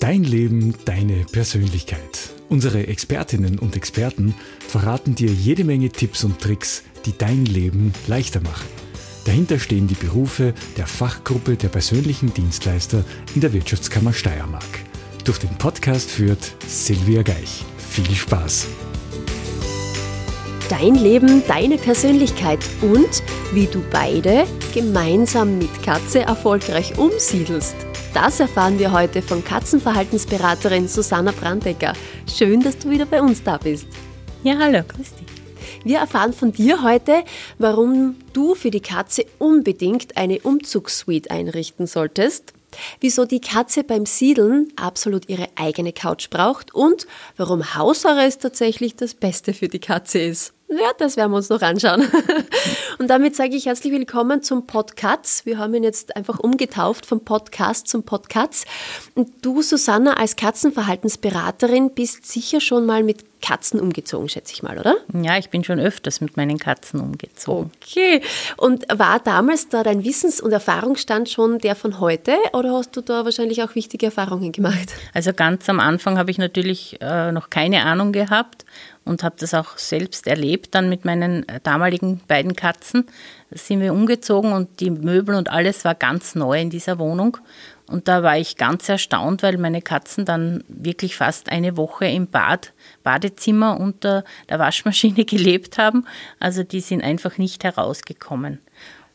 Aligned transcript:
Dein 0.00 0.24
Leben, 0.24 0.74
deine 0.86 1.26
Persönlichkeit. 1.30 2.30
Unsere 2.48 2.86
Expertinnen 2.86 3.58
und 3.58 3.76
Experten 3.76 4.34
verraten 4.66 5.14
dir 5.14 5.30
jede 5.30 5.62
Menge 5.62 5.90
Tipps 5.90 6.24
und 6.24 6.40
Tricks, 6.40 6.84
die 7.04 7.12
dein 7.16 7.44
Leben 7.44 7.92
leichter 8.06 8.40
machen. 8.40 8.66
Dahinter 9.26 9.58
stehen 9.58 9.88
die 9.88 9.94
Berufe 9.94 10.54
der 10.78 10.86
Fachgruppe 10.86 11.56
der 11.56 11.68
persönlichen 11.68 12.32
Dienstleister 12.32 13.04
in 13.34 13.42
der 13.42 13.52
Wirtschaftskammer 13.52 14.14
Steiermark. 14.14 14.64
Durch 15.26 15.38
den 15.38 15.54
Podcast 15.58 16.10
führt 16.10 16.56
Silvia 16.66 17.20
Geich. 17.22 17.62
Viel 17.76 18.10
Spaß! 18.10 18.68
Dein 20.70 20.94
Leben, 20.94 21.42
deine 21.46 21.76
Persönlichkeit 21.76 22.60
und 22.80 23.22
wie 23.52 23.66
du 23.66 23.82
beide 23.90 24.46
gemeinsam 24.72 25.58
mit 25.58 25.82
Katze 25.82 26.20
erfolgreich 26.20 26.96
umsiedelst. 26.96 27.89
Das 28.14 28.40
erfahren 28.40 28.80
wir 28.80 28.90
heute 28.90 29.22
von 29.22 29.44
Katzenverhaltensberaterin 29.44 30.88
Susanna 30.88 31.30
Brandecker. 31.30 31.92
Schön, 32.26 32.60
dass 32.60 32.76
du 32.76 32.90
wieder 32.90 33.06
bei 33.06 33.22
uns 33.22 33.44
da 33.44 33.56
bist. 33.56 33.86
Ja, 34.42 34.58
hallo, 34.58 34.82
grüß 34.86 35.14
dich. 35.14 35.26
Wir 35.84 35.98
erfahren 35.98 36.32
von 36.32 36.50
dir 36.50 36.82
heute, 36.82 37.22
warum 37.58 38.16
du 38.32 38.56
für 38.56 38.72
die 38.72 38.80
Katze 38.80 39.26
unbedingt 39.38 40.16
eine 40.16 40.40
Umzugssuite 40.40 41.30
einrichten 41.30 41.86
solltest, 41.86 42.52
wieso 43.00 43.26
die 43.26 43.40
Katze 43.40 43.84
beim 43.84 44.06
Siedeln 44.06 44.72
absolut 44.74 45.28
ihre 45.28 45.48
eigene 45.54 45.92
Couch 45.92 46.30
braucht 46.30 46.74
und 46.74 47.06
warum 47.36 47.76
Hausarrest 47.76 48.42
tatsächlich 48.42 48.96
das 48.96 49.14
Beste 49.14 49.54
für 49.54 49.68
die 49.68 49.78
Katze 49.78 50.18
ist. 50.18 50.52
Ja, 50.72 50.92
das 50.98 51.16
werden 51.16 51.32
wir 51.32 51.38
uns 51.38 51.48
noch 51.48 51.62
anschauen. 51.62 52.06
Und 53.00 53.08
damit 53.08 53.34
sage 53.34 53.56
ich 53.56 53.66
herzlich 53.66 53.92
willkommen 53.92 54.40
zum 54.40 54.68
Podcast. 54.68 55.44
Wir 55.44 55.58
haben 55.58 55.74
ihn 55.74 55.82
jetzt 55.82 56.14
einfach 56.14 56.38
umgetauft 56.38 57.06
vom 57.06 57.24
Podcast 57.24 57.88
zum 57.88 58.04
Podcast. 58.04 58.66
Und 59.16 59.44
du, 59.44 59.62
Susanna, 59.62 60.14
als 60.14 60.36
Katzenverhaltensberaterin 60.36 61.92
bist 61.92 62.24
sicher 62.24 62.60
schon 62.60 62.86
mal 62.86 63.02
mit 63.02 63.24
Katzen 63.40 63.80
umgezogen, 63.80 64.28
schätze 64.28 64.52
ich 64.52 64.62
mal, 64.62 64.78
oder? 64.78 64.96
Ja, 65.12 65.38
ich 65.38 65.50
bin 65.50 65.64
schon 65.64 65.80
öfters 65.80 66.20
mit 66.20 66.36
meinen 66.36 66.58
Katzen 66.58 67.00
umgezogen. 67.00 67.70
Okay. 67.82 68.22
Und 68.56 68.86
war 68.92 69.20
damals 69.20 69.68
da 69.68 69.82
dein 69.82 70.04
Wissens- 70.04 70.40
und 70.40 70.52
Erfahrungsstand 70.52 71.28
schon 71.28 71.58
der 71.58 71.74
von 71.74 72.00
heute 72.00 72.36
oder 72.52 72.72
hast 72.72 72.96
du 72.96 73.00
da 73.00 73.24
wahrscheinlich 73.24 73.62
auch 73.62 73.74
wichtige 73.74 74.06
Erfahrungen 74.06 74.52
gemacht? 74.52 74.92
Also 75.14 75.32
ganz 75.32 75.68
am 75.68 75.80
Anfang 75.80 76.18
habe 76.18 76.30
ich 76.30 76.38
natürlich 76.38 76.98
äh, 77.00 77.32
noch 77.32 77.50
keine 77.50 77.84
Ahnung 77.84 78.12
gehabt 78.12 78.64
und 79.04 79.22
habe 79.22 79.36
das 79.38 79.54
auch 79.54 79.78
selbst 79.78 80.26
erlebt 80.26 80.74
dann 80.74 80.88
mit 80.88 81.04
meinen 81.04 81.48
äh, 81.48 81.60
damaligen 81.62 82.20
beiden 82.28 82.54
Katzen. 82.54 83.06
Da 83.50 83.58
sind 83.58 83.80
wir 83.80 83.92
umgezogen 83.92 84.52
und 84.52 84.80
die 84.80 84.90
Möbel 84.90 85.34
und 85.34 85.50
alles 85.50 85.84
war 85.84 85.94
ganz 85.94 86.34
neu 86.34 86.60
in 86.60 86.70
dieser 86.70 86.98
Wohnung. 86.98 87.38
Und 87.90 88.06
da 88.06 88.22
war 88.22 88.38
ich 88.38 88.56
ganz 88.56 88.88
erstaunt, 88.88 89.42
weil 89.42 89.58
meine 89.58 89.82
Katzen 89.82 90.24
dann 90.24 90.62
wirklich 90.68 91.16
fast 91.16 91.50
eine 91.50 91.76
Woche 91.76 92.06
im 92.06 92.28
Bad, 92.28 92.72
Badezimmer 93.02 93.80
unter 93.80 94.24
der 94.48 94.60
Waschmaschine 94.60 95.24
gelebt 95.26 95.76
haben. 95.76 96.06
Also 96.38 96.62
die 96.62 96.80
sind 96.80 97.02
einfach 97.02 97.36
nicht 97.36 97.64
herausgekommen. 97.64 98.60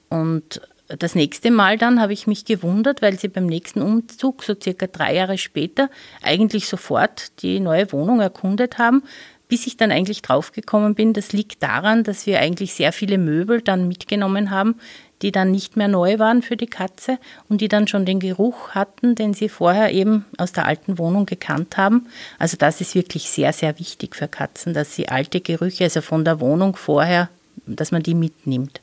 Und 0.09 0.61
das 0.87 1.15
nächste 1.15 1.51
Mal 1.51 1.77
dann 1.77 2.01
habe 2.01 2.13
ich 2.13 2.27
mich 2.27 2.45
gewundert, 2.45 3.01
weil 3.01 3.17
sie 3.17 3.29
beim 3.29 3.45
nächsten 3.45 3.81
Umzug, 3.81 4.43
so 4.43 4.55
circa 4.61 4.87
drei 4.87 5.15
Jahre 5.15 5.37
später, 5.37 5.89
eigentlich 6.21 6.67
sofort 6.67 7.41
die 7.41 7.59
neue 7.59 7.91
Wohnung 7.91 8.19
erkundet 8.19 8.77
haben, 8.77 9.03
bis 9.47 9.67
ich 9.67 9.77
dann 9.77 9.91
eigentlich 9.91 10.21
draufgekommen 10.21 10.95
bin, 10.95 11.13
das 11.13 11.31
liegt 11.31 11.63
daran, 11.63 12.03
dass 12.03 12.25
wir 12.25 12.39
eigentlich 12.39 12.73
sehr 12.73 12.91
viele 12.91 13.17
Möbel 13.17 13.61
dann 13.61 13.87
mitgenommen 13.87 14.49
haben, 14.49 14.75
die 15.21 15.31
dann 15.31 15.51
nicht 15.51 15.77
mehr 15.77 15.87
neu 15.87 16.19
waren 16.19 16.41
für 16.41 16.57
die 16.57 16.67
Katze 16.67 17.17
und 17.49 17.61
die 17.61 17.67
dann 17.67 17.87
schon 17.87 18.05
den 18.05 18.19
Geruch 18.19 18.71
hatten, 18.71 19.15
den 19.15 19.33
sie 19.33 19.49
vorher 19.49 19.91
eben 19.91 20.25
aus 20.37 20.51
der 20.51 20.65
alten 20.65 20.97
Wohnung 20.97 21.25
gekannt 21.25 21.77
haben. 21.77 22.07
Also 22.37 22.57
das 22.57 22.81
ist 22.81 22.95
wirklich 22.95 23.29
sehr, 23.29 23.53
sehr 23.53 23.79
wichtig 23.79 24.15
für 24.15 24.27
Katzen, 24.27 24.73
dass 24.73 24.95
sie 24.95 25.09
alte 25.09 25.41
Gerüche, 25.41 25.85
also 25.85 26.01
von 26.01 26.25
der 26.25 26.39
Wohnung 26.39 26.75
vorher, 26.75 27.29
dass 27.65 27.91
man 27.91 28.03
die 28.03 28.15
mitnimmt. 28.15 28.81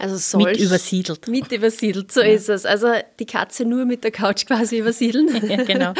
Also 0.00 0.16
solch, 0.16 0.58
mit 0.58 0.60
übersiedelt. 0.60 1.28
Mit 1.28 1.52
übersiedelt, 1.52 2.10
so 2.10 2.22
ja. 2.22 2.28
ist 2.28 2.48
es. 2.48 2.64
Also 2.64 2.88
die 3.18 3.26
Katze 3.26 3.66
nur 3.66 3.84
mit 3.84 4.02
der 4.02 4.10
Couch 4.10 4.46
quasi 4.46 4.78
übersiedeln. 4.78 5.28
ja, 5.48 5.62
genau. 5.62 5.92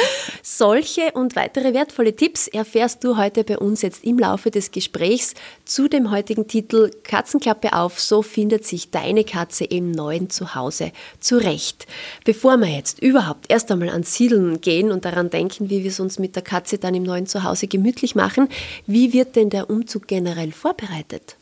Solche 0.43 1.13
und 1.13 1.37
weitere 1.37 1.75
wertvolle 1.75 2.17
Tipps 2.17 2.49
erfährst 2.49 3.05
du 3.05 3.19
heute 3.19 3.45
bei 3.45 3.59
uns 3.59 3.83
jetzt 3.83 4.03
im 4.03 4.19
Laufe 4.19 4.51
des 4.51 4.71
Gesprächs 4.71 5.35
zu 5.67 5.87
dem 5.87 6.11
heutigen 6.11 6.49
Titel 6.49 6.91
Katzenklappe 7.03 7.75
auf, 7.75 8.01
so 8.01 8.23
findet 8.23 8.65
sich 8.65 8.91
deine 8.91 9.25
Katze 9.25 9.65
im 9.65 9.91
neuen 9.91 10.31
Zuhause 10.31 10.93
zurecht. 11.21 11.87
Bevor 12.25 12.57
wir 12.57 12.69
jetzt 12.69 13.03
überhaupt 13.03 13.47
erst 13.49 13.71
einmal 13.71 13.91
ans 13.91 14.15
Siedeln 14.15 14.63
gehen 14.63 14.93
und 14.93 15.05
daran 15.05 15.29
denken, 15.29 15.69
wie 15.69 15.83
wir 15.83 15.91
es 15.91 16.01
uns 16.01 16.19
mit 16.19 16.37
der 16.37 16.43
Katze 16.43 16.79
dann 16.79 16.95
im 16.95 17.03
neuen 17.03 17.27
Zuhause 17.27 17.67
gemütlich 17.67 18.15
machen, 18.15 18.49
wie 18.87 19.13
wird 19.13 19.37
denn 19.37 19.51
der 19.51 19.69
Umzug 19.69 20.07
generell 20.07 20.53
vorbereitet? 20.53 21.37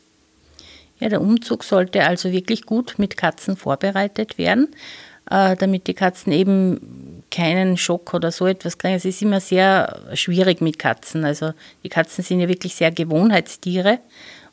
Ja, 0.99 1.09
der 1.09 1.21
Umzug 1.21 1.63
sollte 1.63 2.05
also 2.05 2.31
wirklich 2.31 2.65
gut 2.65 2.95
mit 2.97 3.17
Katzen 3.17 3.55
vorbereitet 3.55 4.37
werden, 4.37 4.67
äh, 5.29 5.55
damit 5.55 5.87
die 5.87 5.93
Katzen 5.93 6.33
eben 6.33 7.23
keinen 7.31 7.77
Schock 7.77 8.13
oder 8.13 8.31
so 8.31 8.47
etwas 8.47 8.77
kriegen. 8.77 8.95
Es 8.95 9.05
ist 9.05 9.21
immer 9.21 9.39
sehr 9.39 10.01
schwierig 10.13 10.61
mit 10.61 10.77
Katzen. 10.77 11.23
Also 11.23 11.53
die 11.83 11.89
Katzen 11.89 12.23
sind 12.23 12.41
ja 12.41 12.49
wirklich 12.49 12.75
sehr 12.75 12.91
Gewohnheitstiere. 12.91 13.99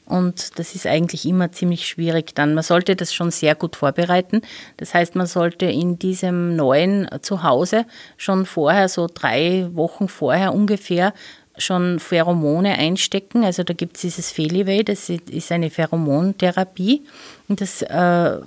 Und 0.07 0.61
das 0.61 0.77
ist 0.77 0.87
eigentlich 0.87 1.27
immer 1.27 1.51
ziemlich 1.51 1.89
schwierig 1.89 2.33
dann. 2.34 2.55
Man 2.55 2.63
sollte 2.63 2.95
das 2.95 3.13
schon 3.13 3.33
sehr 3.33 3.57
gut 3.57 3.75
vorbereiten. 3.75 4.41
Das 4.77 4.95
heißt, 4.95 5.17
man 5.17 5.27
sollte 5.27 5.67
in 5.67 5.99
diesem 5.99 6.55
neuen 6.55 7.09
Zuhause 7.23 7.87
schon 8.17 8.47
vorher, 8.47 8.89
so 8.89 9.09
drei 9.13 9.69
Wochen 9.73 10.07
vorher 10.07 10.55
ungefähr, 10.55 11.13
schon 11.59 11.99
Pheromone 11.99 12.78
einstecken. 12.78 13.44
Also 13.44 13.62
da 13.62 13.75
gibt 13.75 13.97
es 13.97 14.03
dieses 14.03 14.31
Feliway, 14.31 14.84
das 14.84 15.09
ist 15.09 15.53
eine 15.53 15.71
Pheromontherapie 15.71 17.03
und 17.49 17.61
das 17.61 17.83
äh, 17.83 18.39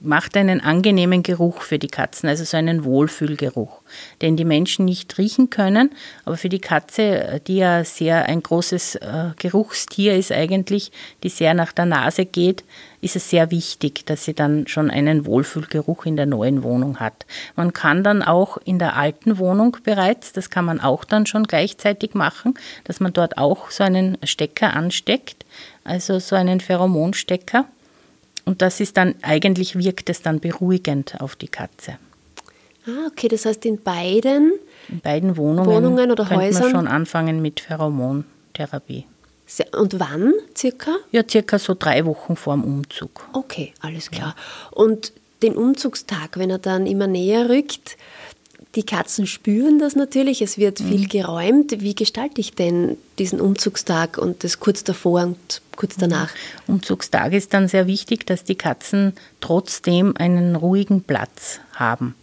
macht 0.00 0.36
einen 0.36 0.60
angenehmen 0.60 1.22
Geruch 1.22 1.62
für 1.62 1.78
die 1.78 1.88
Katzen, 1.88 2.28
also 2.28 2.44
so 2.44 2.56
einen 2.56 2.84
Wohlfühlgeruch, 2.84 3.82
den 4.22 4.36
die 4.36 4.44
Menschen 4.44 4.84
nicht 4.84 5.16
riechen 5.18 5.50
können. 5.50 5.90
Aber 6.24 6.36
für 6.36 6.48
die 6.48 6.58
Katze, 6.58 7.40
die 7.46 7.56
ja 7.56 7.84
sehr 7.84 8.26
ein 8.26 8.42
großes 8.42 8.96
äh, 8.96 9.30
Geruchstier 9.38 10.16
ist 10.16 10.32
eigentlich, 10.32 10.92
die 11.22 11.28
sehr 11.28 11.54
nach 11.54 11.72
der 11.72 11.86
Nase 11.86 12.24
geht, 12.26 12.64
ist 13.00 13.16
es 13.16 13.30
sehr 13.30 13.50
wichtig, 13.50 14.04
dass 14.06 14.24
sie 14.24 14.34
dann 14.34 14.66
schon 14.66 14.90
einen 14.90 15.26
Wohlfühlgeruch 15.26 16.06
in 16.06 16.16
der 16.16 16.26
neuen 16.26 16.62
Wohnung 16.62 16.98
hat. 16.98 17.26
Man 17.54 17.72
kann 17.72 18.02
dann 18.02 18.22
auch 18.22 18.56
in 18.58 18.78
der 18.78 18.96
alten 18.96 19.38
Wohnung 19.38 19.76
bereits, 19.84 20.32
das 20.32 20.50
kann 20.50 20.64
man 20.64 20.80
auch 20.80 21.04
dann 21.04 21.26
schon 21.26 21.44
gleichzeitig 21.44 22.14
machen, 22.14 22.54
dass 22.84 23.00
man 23.00 23.12
dort 23.12 23.38
auch 23.38 23.70
so 23.70 23.84
einen 23.84 24.18
Stecker 24.24 24.74
ansteckt, 24.74 25.44
also 25.84 26.18
so 26.18 26.34
einen 26.36 26.60
Pheromonstecker 26.60 27.66
und 28.46 28.62
das 28.62 28.80
ist 28.80 28.96
dann, 28.96 29.16
eigentlich 29.22 29.76
wirkt 29.76 30.08
es 30.08 30.22
dann 30.22 30.40
beruhigend 30.40 31.20
auf 31.20 31.36
die 31.36 31.48
Katze. 31.48 31.98
Ah, 32.86 33.08
okay, 33.08 33.26
das 33.28 33.44
heißt 33.44 33.66
in 33.66 33.82
beiden, 33.82 34.52
in 34.88 35.00
beiden 35.00 35.36
Wohnungen, 35.36 35.66
Wohnungen 35.66 36.10
oder 36.12 36.24
könnte 36.24 36.44
Häusern 36.44 36.62
man 36.62 36.70
schon 36.70 36.86
anfangen 36.86 37.42
mit 37.42 37.60
Pheromontherapie. 37.60 39.04
Und 39.76 39.98
wann 39.98 40.32
circa? 40.56 40.92
Ja, 41.10 41.22
circa 41.28 41.58
so 41.58 41.74
drei 41.78 42.04
Wochen 42.06 42.36
vor 42.36 42.54
dem 42.54 42.64
Umzug. 42.64 43.28
Okay, 43.32 43.74
alles 43.80 44.10
klar. 44.10 44.34
Ja. 44.36 44.72
Und 44.72 45.12
den 45.42 45.56
Umzugstag, 45.56 46.38
wenn 46.38 46.50
er 46.50 46.58
dann 46.58 46.86
immer 46.86 47.06
näher 47.06 47.48
rückt, 47.48 47.96
die 48.76 48.84
Katzen 48.84 49.26
spüren 49.26 49.78
das 49.78 49.96
natürlich, 49.96 50.42
es 50.42 50.58
wird 50.58 50.78
viel 50.78 51.00
mhm. 51.00 51.08
geräumt. 51.08 51.80
Wie 51.80 51.94
gestalte 51.94 52.40
ich 52.40 52.54
denn 52.54 52.98
diesen 53.18 53.40
Umzugstag 53.40 54.18
und 54.18 54.44
das 54.44 54.60
kurz 54.60 54.84
davor 54.84 55.22
und 55.22 55.62
kurz 55.74 55.96
mhm. 55.96 56.02
danach? 56.02 56.30
Umzugstag 56.66 57.32
ist 57.32 57.54
dann 57.54 57.68
sehr 57.68 57.86
wichtig, 57.86 58.26
dass 58.26 58.44
die 58.44 58.54
Katzen 58.54 59.14
trotzdem 59.40 60.14
einen 60.16 60.54
ruhigen 60.56 61.02
Platz 61.02 61.60
haben. 61.72 62.14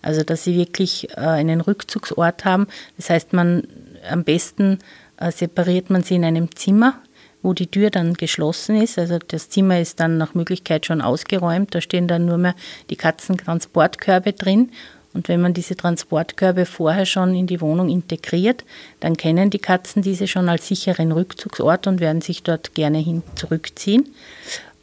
Also 0.00 0.22
dass 0.22 0.44
sie 0.44 0.56
wirklich 0.56 1.10
äh, 1.10 1.20
einen 1.20 1.60
Rückzugsort 1.60 2.44
haben. 2.44 2.66
Das 2.96 3.10
heißt, 3.10 3.34
man 3.34 3.64
am 4.08 4.24
besten 4.24 4.78
äh, 5.18 5.30
separiert 5.30 5.90
man 5.90 6.02
sie 6.02 6.14
in 6.14 6.24
einem 6.24 6.54
Zimmer, 6.54 6.94
wo 7.42 7.52
die 7.52 7.66
Tür 7.66 7.90
dann 7.90 8.14
geschlossen 8.14 8.80
ist. 8.80 8.98
Also 8.98 9.18
das 9.18 9.50
Zimmer 9.50 9.80
ist 9.80 10.00
dann 10.00 10.16
nach 10.16 10.34
Möglichkeit 10.34 10.86
schon 10.86 11.02
ausgeräumt. 11.02 11.74
Da 11.74 11.82
stehen 11.82 12.08
dann 12.08 12.24
nur 12.24 12.38
mehr 12.38 12.54
die 12.88 12.96
Katzentransportkörbe 12.96 14.32
drin 14.32 14.70
und 15.18 15.28
wenn 15.28 15.40
man 15.40 15.52
diese 15.52 15.74
Transportkörbe 15.74 16.64
vorher 16.64 17.04
schon 17.04 17.34
in 17.34 17.48
die 17.48 17.60
Wohnung 17.60 17.88
integriert, 17.88 18.64
dann 19.00 19.16
kennen 19.16 19.50
die 19.50 19.58
Katzen 19.58 20.00
diese 20.00 20.28
schon 20.28 20.48
als 20.48 20.68
sicheren 20.68 21.10
Rückzugsort 21.10 21.88
und 21.88 21.98
werden 21.98 22.20
sich 22.20 22.44
dort 22.44 22.76
gerne 22.76 22.98
hin 22.98 23.24
zurückziehen. 23.34 24.08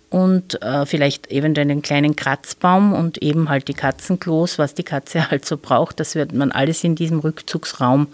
Und 0.09 0.61
äh, 0.61 0.85
vielleicht 0.85 1.31
eventuell 1.31 1.71
einen 1.71 1.81
kleinen 1.81 2.17
Kratzbaum 2.17 2.91
und 2.91 3.19
eben 3.19 3.47
halt 3.47 3.69
die 3.69 3.73
Katzenklos, 3.73 4.59
was 4.59 4.73
die 4.73 4.83
Katze 4.83 5.31
halt 5.31 5.45
so 5.45 5.55
braucht, 5.55 6.01
das 6.01 6.15
wird 6.15 6.33
man 6.33 6.51
alles 6.51 6.83
in 6.83 6.95
diesem 6.95 7.19
Rückzugsraum 7.19 8.07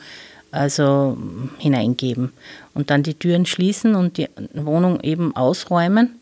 also 0.52 1.18
hineingeben. 1.58 2.34
Und 2.76 2.92
dann 2.92 3.02
die 3.02 3.16
Türen 3.16 3.48
schließen 3.48 3.96
und 3.96 4.18
die 4.18 4.30
Wohnung 4.54 5.00
eben 5.02 5.36
ausräumen 5.36 6.21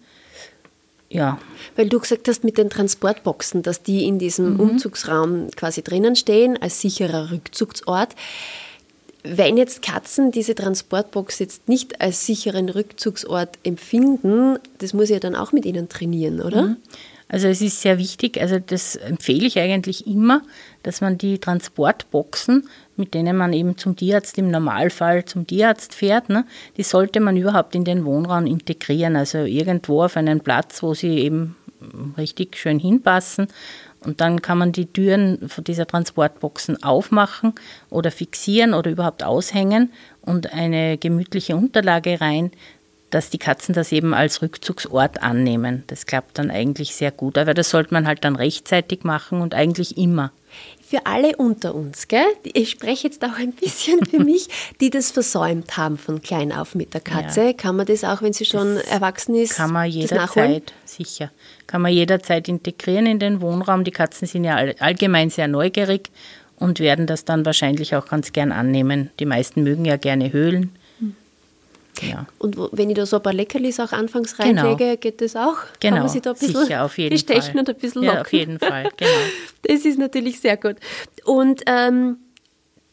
Ja. 1.09 1.39
Weil 1.75 1.89
du 1.89 1.99
gesagt 1.99 2.27
hast 2.27 2.43
mit 2.43 2.57
den 2.57 2.69
Transportboxen, 2.69 3.63
dass 3.63 3.81
die 3.81 4.05
in 4.05 4.19
diesem 4.19 4.53
mhm. 4.53 4.59
Umzugsraum 4.59 5.49
quasi 5.55 5.81
drinnen 5.81 6.15
stehen, 6.15 6.61
als 6.61 6.81
sicherer 6.81 7.31
Rückzugsort. 7.31 8.15
Wenn 9.23 9.57
jetzt 9.57 9.81
Katzen 9.81 10.31
diese 10.31 10.55
Transportbox 10.55 11.39
jetzt 11.39 11.67
nicht 11.67 11.99
als 11.99 12.25
sicheren 12.25 12.69
Rückzugsort 12.69 13.57
empfinden, 13.63 14.59
das 14.77 14.93
muss 14.93 15.09
ja 15.09 15.19
dann 15.19 15.35
auch 15.35 15.51
mit 15.51 15.65
ihnen 15.65 15.89
trainieren, 15.89 16.41
oder? 16.41 16.61
Mhm. 16.63 16.77
Also 17.27 17.47
es 17.47 17.61
ist 17.61 17.81
sehr 17.81 17.99
wichtig, 17.99 18.41
also 18.41 18.57
das 18.57 18.95
empfehle 18.95 19.45
ich 19.45 19.59
eigentlich 19.59 20.07
immer, 20.07 20.41
dass 20.81 20.99
man 20.99 21.19
die 21.19 21.37
Transportboxen, 21.37 22.67
mit 22.99 23.13
denen 23.13 23.35
man 23.35 23.53
eben 23.53 23.77
zum 23.77 23.95
Tierarzt 23.95 24.37
im 24.37 24.51
Normalfall 24.51 25.25
zum 25.25 25.47
Tierarzt 25.47 25.95
fährt, 25.95 26.29
ne, 26.29 26.45
die 26.77 26.83
sollte 26.83 27.19
man 27.19 27.37
überhaupt 27.37 27.73
in 27.73 27.85
den 27.85 28.05
Wohnraum 28.05 28.45
integrieren, 28.45 29.15
also 29.15 29.39
irgendwo 29.39 30.03
auf 30.03 30.17
einen 30.17 30.41
Platz, 30.41 30.83
wo 30.83 30.93
sie 30.93 31.19
eben 31.19 31.55
richtig 32.17 32.57
schön 32.57 32.79
hinpassen. 32.79 33.47
Und 34.01 34.21
dann 34.21 34.41
kann 34.41 34.57
man 34.57 34.71
die 34.71 34.85
Türen 34.85 35.49
von 35.49 35.63
dieser 35.63 35.85
Transportboxen 35.85 36.83
aufmachen 36.83 37.53
oder 37.89 38.11
fixieren 38.11 38.73
oder 38.73 38.91
überhaupt 38.91 39.23
aushängen 39.23 39.91
und 40.21 40.53
eine 40.53 40.97
gemütliche 40.97 41.55
Unterlage 41.55 42.21
rein, 42.21 42.51
dass 43.09 43.29
die 43.29 43.39
Katzen 43.39 43.73
das 43.73 43.91
eben 43.91 44.13
als 44.13 44.41
Rückzugsort 44.41 45.21
annehmen. 45.21 45.83
Das 45.87 46.05
klappt 46.05 46.37
dann 46.37 46.51
eigentlich 46.51 46.95
sehr 46.95 47.11
gut. 47.11 47.37
Aber 47.37 47.53
das 47.53 47.71
sollte 47.71 47.93
man 47.93 48.07
halt 48.07 48.23
dann 48.23 48.35
rechtzeitig 48.35 49.03
machen 49.03 49.41
und 49.41 49.53
eigentlich 49.53 49.97
immer. 49.97 50.31
Für 50.89 51.05
alle 51.05 51.35
unter 51.35 51.75
uns, 51.75 52.07
gell? 52.07 52.25
ich 52.41 52.71
spreche 52.71 53.07
jetzt 53.09 53.23
auch 53.23 53.37
ein 53.37 53.51
bisschen 53.51 54.03
für 54.07 54.23
mich, 54.23 54.47
die 54.81 54.89
das 54.89 55.11
versäumt 55.11 55.77
haben 55.77 55.99
von 55.99 56.19
klein 56.23 56.51
auf 56.51 56.73
mit 56.73 56.95
der 56.95 57.01
Katze. 57.01 57.43
Ja. 57.43 57.53
Kann 57.53 57.75
man 57.75 57.85
das 57.85 58.03
auch, 58.03 58.23
wenn 58.23 58.33
sie 58.33 58.45
schon 58.45 58.73
das 58.73 58.87
erwachsen 58.87 59.35
ist, 59.35 59.57
kann 59.57 59.71
man 59.71 59.87
jederzeit, 59.87 60.73
sicher, 60.85 61.29
kann 61.67 61.83
man 61.83 61.91
jederzeit 61.93 62.47
integrieren 62.47 63.05
in 63.05 63.19
den 63.19 63.39
Wohnraum. 63.39 63.83
Die 63.83 63.91
Katzen 63.91 64.27
sind 64.27 64.45
ja 64.45 64.55
allgemein 64.55 65.29
sehr 65.29 65.47
neugierig 65.47 66.09
und 66.55 66.79
werden 66.79 67.05
das 67.05 67.23
dann 67.23 67.45
wahrscheinlich 67.45 67.95
auch 67.95 68.07
ganz 68.07 68.33
gern 68.33 68.51
annehmen. 68.51 69.11
Die 69.19 69.27
meisten 69.27 69.61
mögen 69.61 69.85
ja 69.85 69.97
gerne 69.97 70.33
Höhlen. 70.33 70.71
Ja. 72.01 72.27
Und 72.37 72.57
wo, 72.57 72.69
wenn 72.71 72.89
ich 72.89 72.95
da 72.95 73.05
so 73.05 73.17
ein 73.17 73.23
paar 73.23 73.33
Leckerlis 73.33 73.79
auch 73.79 73.91
anfangs 73.91 74.39
reinlege, 74.39 74.77
genau. 74.77 74.95
geht 74.97 75.21
das 75.21 75.35
auch? 75.35 75.57
Genau, 75.79 75.95
Kann 75.95 76.03
man 76.03 76.09
sich 76.09 76.21
da 76.21 76.31
ein 76.31 76.37
bisschen 76.37 76.65
sicher, 76.65 76.83
auf 76.83 76.97
jeden 76.97 77.17
Fall. 77.17 77.51
und 77.55 77.69
ein 77.69 77.75
bisschen 77.75 78.03
locken? 78.03 78.15
Ja, 78.15 78.21
auf 78.21 78.33
jeden 78.33 78.59
Fall, 78.59 78.91
genau. 78.97 79.11
Das 79.63 79.85
ist 79.85 79.99
natürlich 79.99 80.39
sehr 80.39 80.57
gut. 80.57 80.77
Und 81.25 81.63
ähm, 81.65 82.17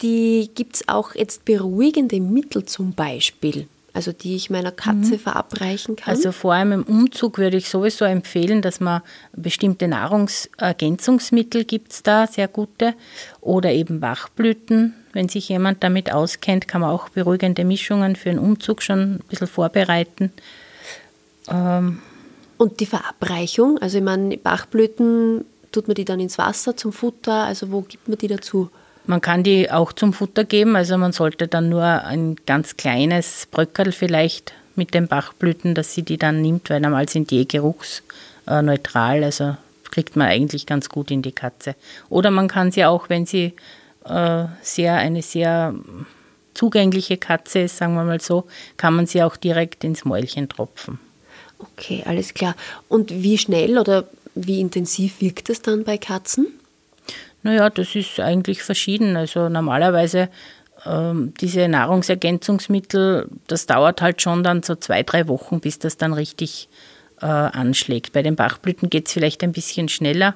die 0.03 0.51
gibt 0.55 0.77
es 0.77 0.89
auch 0.89 1.15
jetzt 1.15 1.45
beruhigende 1.45 2.21
Mittel 2.21 2.65
zum 2.65 2.93
Beispiel 2.93 3.69
also 3.97 4.13
die 4.13 4.37
ich 4.37 4.51
meiner 4.51 4.73
Katze 4.73 5.15
mhm. 5.15 5.19
verabreichen 5.19 5.97
kann? 5.97 6.15
Also 6.15 6.31
vor 6.31 6.53
allem 6.53 6.73
im 6.73 6.83
Umzug 6.83 7.39
würde 7.39 7.57
ich 7.57 7.71
sowieso 7.71 8.05
empfehlen, 8.05 8.61
dass 8.61 8.79
man 8.79 9.01
bestimmte 9.33 9.89
Nahrungsergänzungsmittel 9.89 11.65
gibt 11.65 11.93
es 11.93 12.03
da, 12.03 12.27
sehr 12.27 12.47
gute, 12.47 12.95
oder 13.41 13.73
eben 13.73 14.03
Wachblüten. 14.03 14.95
Wenn 15.17 15.31
sich 15.31 15.49
jemand 15.49 15.83
damit 15.83 16.13
auskennt, 16.13 16.69
kann 16.69 16.83
man 16.83 16.91
auch 16.91 17.09
beruhigende 17.09 17.65
Mischungen 17.65 18.17
für 18.17 18.29
einen 18.29 18.39
Umzug 18.39 18.83
schon 18.83 19.15
ein 19.15 19.21
bisschen 19.31 19.47
vorbereiten. 19.47 20.31
Ähm 21.49 22.03
Und 22.59 22.81
die 22.81 22.85
Verabreichung, 22.85 23.79
also 23.79 23.97
ich 23.97 24.05
meine, 24.05 24.37
Bachblüten, 24.37 25.47
tut 25.73 25.89
man 25.89 25.95
die 25.95 26.05
dann 26.05 26.21
ins 26.21 26.37
Wasser 26.37 26.77
zum 26.77 26.93
Futter, 26.93 27.45
also 27.45 27.73
wo 27.73 27.81
gibt 27.81 28.07
man 28.09 28.19
die 28.19 28.29
dazu? 28.29 28.69
Man 29.07 29.23
kann 29.23 29.43
die 29.43 29.71
auch 29.71 29.95
zum 29.95 30.13
Futter 30.13 30.45
geben, 30.45 30.77
also 30.77 30.99
man 30.99 31.13
sollte 31.13 31.49
dann 31.49 31.71
nur 31.71 31.83
ein 31.83 32.37
ganz 32.45 32.77
kleines 32.77 33.49
Bröckerl 33.51 33.93
vielleicht 33.93 34.53
mit 34.75 34.93
den 34.93 35.09
Bachblüten, 35.09 35.75
dass 35.75 35.95
sie 35.95 36.03
die 36.03 36.19
dann 36.19 36.43
nimmt, 36.43 36.69
weil 36.69 36.85
einmal 36.85 37.09
sind 37.09 37.31
die 37.31 37.39
eh 37.39 37.45
geruchsneutral, 37.47 39.25
also 39.25 39.57
kriegt 39.91 40.15
man 40.15 40.29
eigentlich 40.29 40.67
ganz 40.67 40.91
gut 40.91 41.11
in 41.11 41.23
die 41.23 41.33
Katze. 41.33 41.75
Oder 42.11 42.31
man 42.31 42.49
kann 42.49 42.71
sie 42.71 42.85
auch, 42.85 43.09
wenn 43.09 43.25
sie 43.25 43.55
äh, 44.09 44.47
sehr 44.63 44.95
eine 44.95 45.23
sehr 45.23 45.75
zugängliche 46.55 47.19
Katze 47.19 47.61
ist, 47.61 47.77
sagen 47.77 47.95
wir 47.95 48.05
mal 48.05 48.21
so, 48.21 48.47
kann 48.77 48.95
man 48.95 49.07
sie 49.07 49.23
auch 49.23 49.37
direkt 49.37 49.85
ins 49.85 50.05
Mäulchen 50.05 50.49
tropfen. 50.49 50.99
Okay, 51.59 52.03
alles 52.07 52.35
klar. 52.35 52.55
Und 52.89 53.11
wie 53.11 53.39
schnell 53.39 53.79
oder 53.79 54.05
wie 54.35 54.61
intensiv 54.61 55.21
wirkt 55.21 55.51
es 55.51 55.63
dann 55.63 55.85
bei 55.85 55.99
Katzen? 55.99 56.47
Naja, 57.43 57.71
das 57.71 57.95
ist 57.95 58.21
eigentlich 58.21 58.63
verschieden. 58.63 59.17
Also 59.17 59.49
normalerweise 59.49 60.29
ähm, 60.85 61.33
diese 61.41 61.69
Nahrungsergänzungsmittel, 61.69 63.29
das 63.47 63.67
dauert 63.67 64.03
halt 64.03 64.21
schon 64.21 64.43
dann 64.43 64.63
so 64.63 64.75
zwei, 64.75 65.03
drei 65.03 65.29
Wochen, 65.29 65.61
bis 65.61 65.79
das 65.79 65.97
dann 65.97 66.13
richtig 66.13 66.69
äh, 67.21 67.27
anschlägt. 67.27 68.13
Bei 68.13 68.23
den 68.23 68.37
Bachblüten 68.37 68.91
geht 68.91 69.07
es 69.07 69.13
vielleicht 69.13 69.43
ein 69.43 69.53
bisschen 69.53 69.89
schneller. 69.89 70.35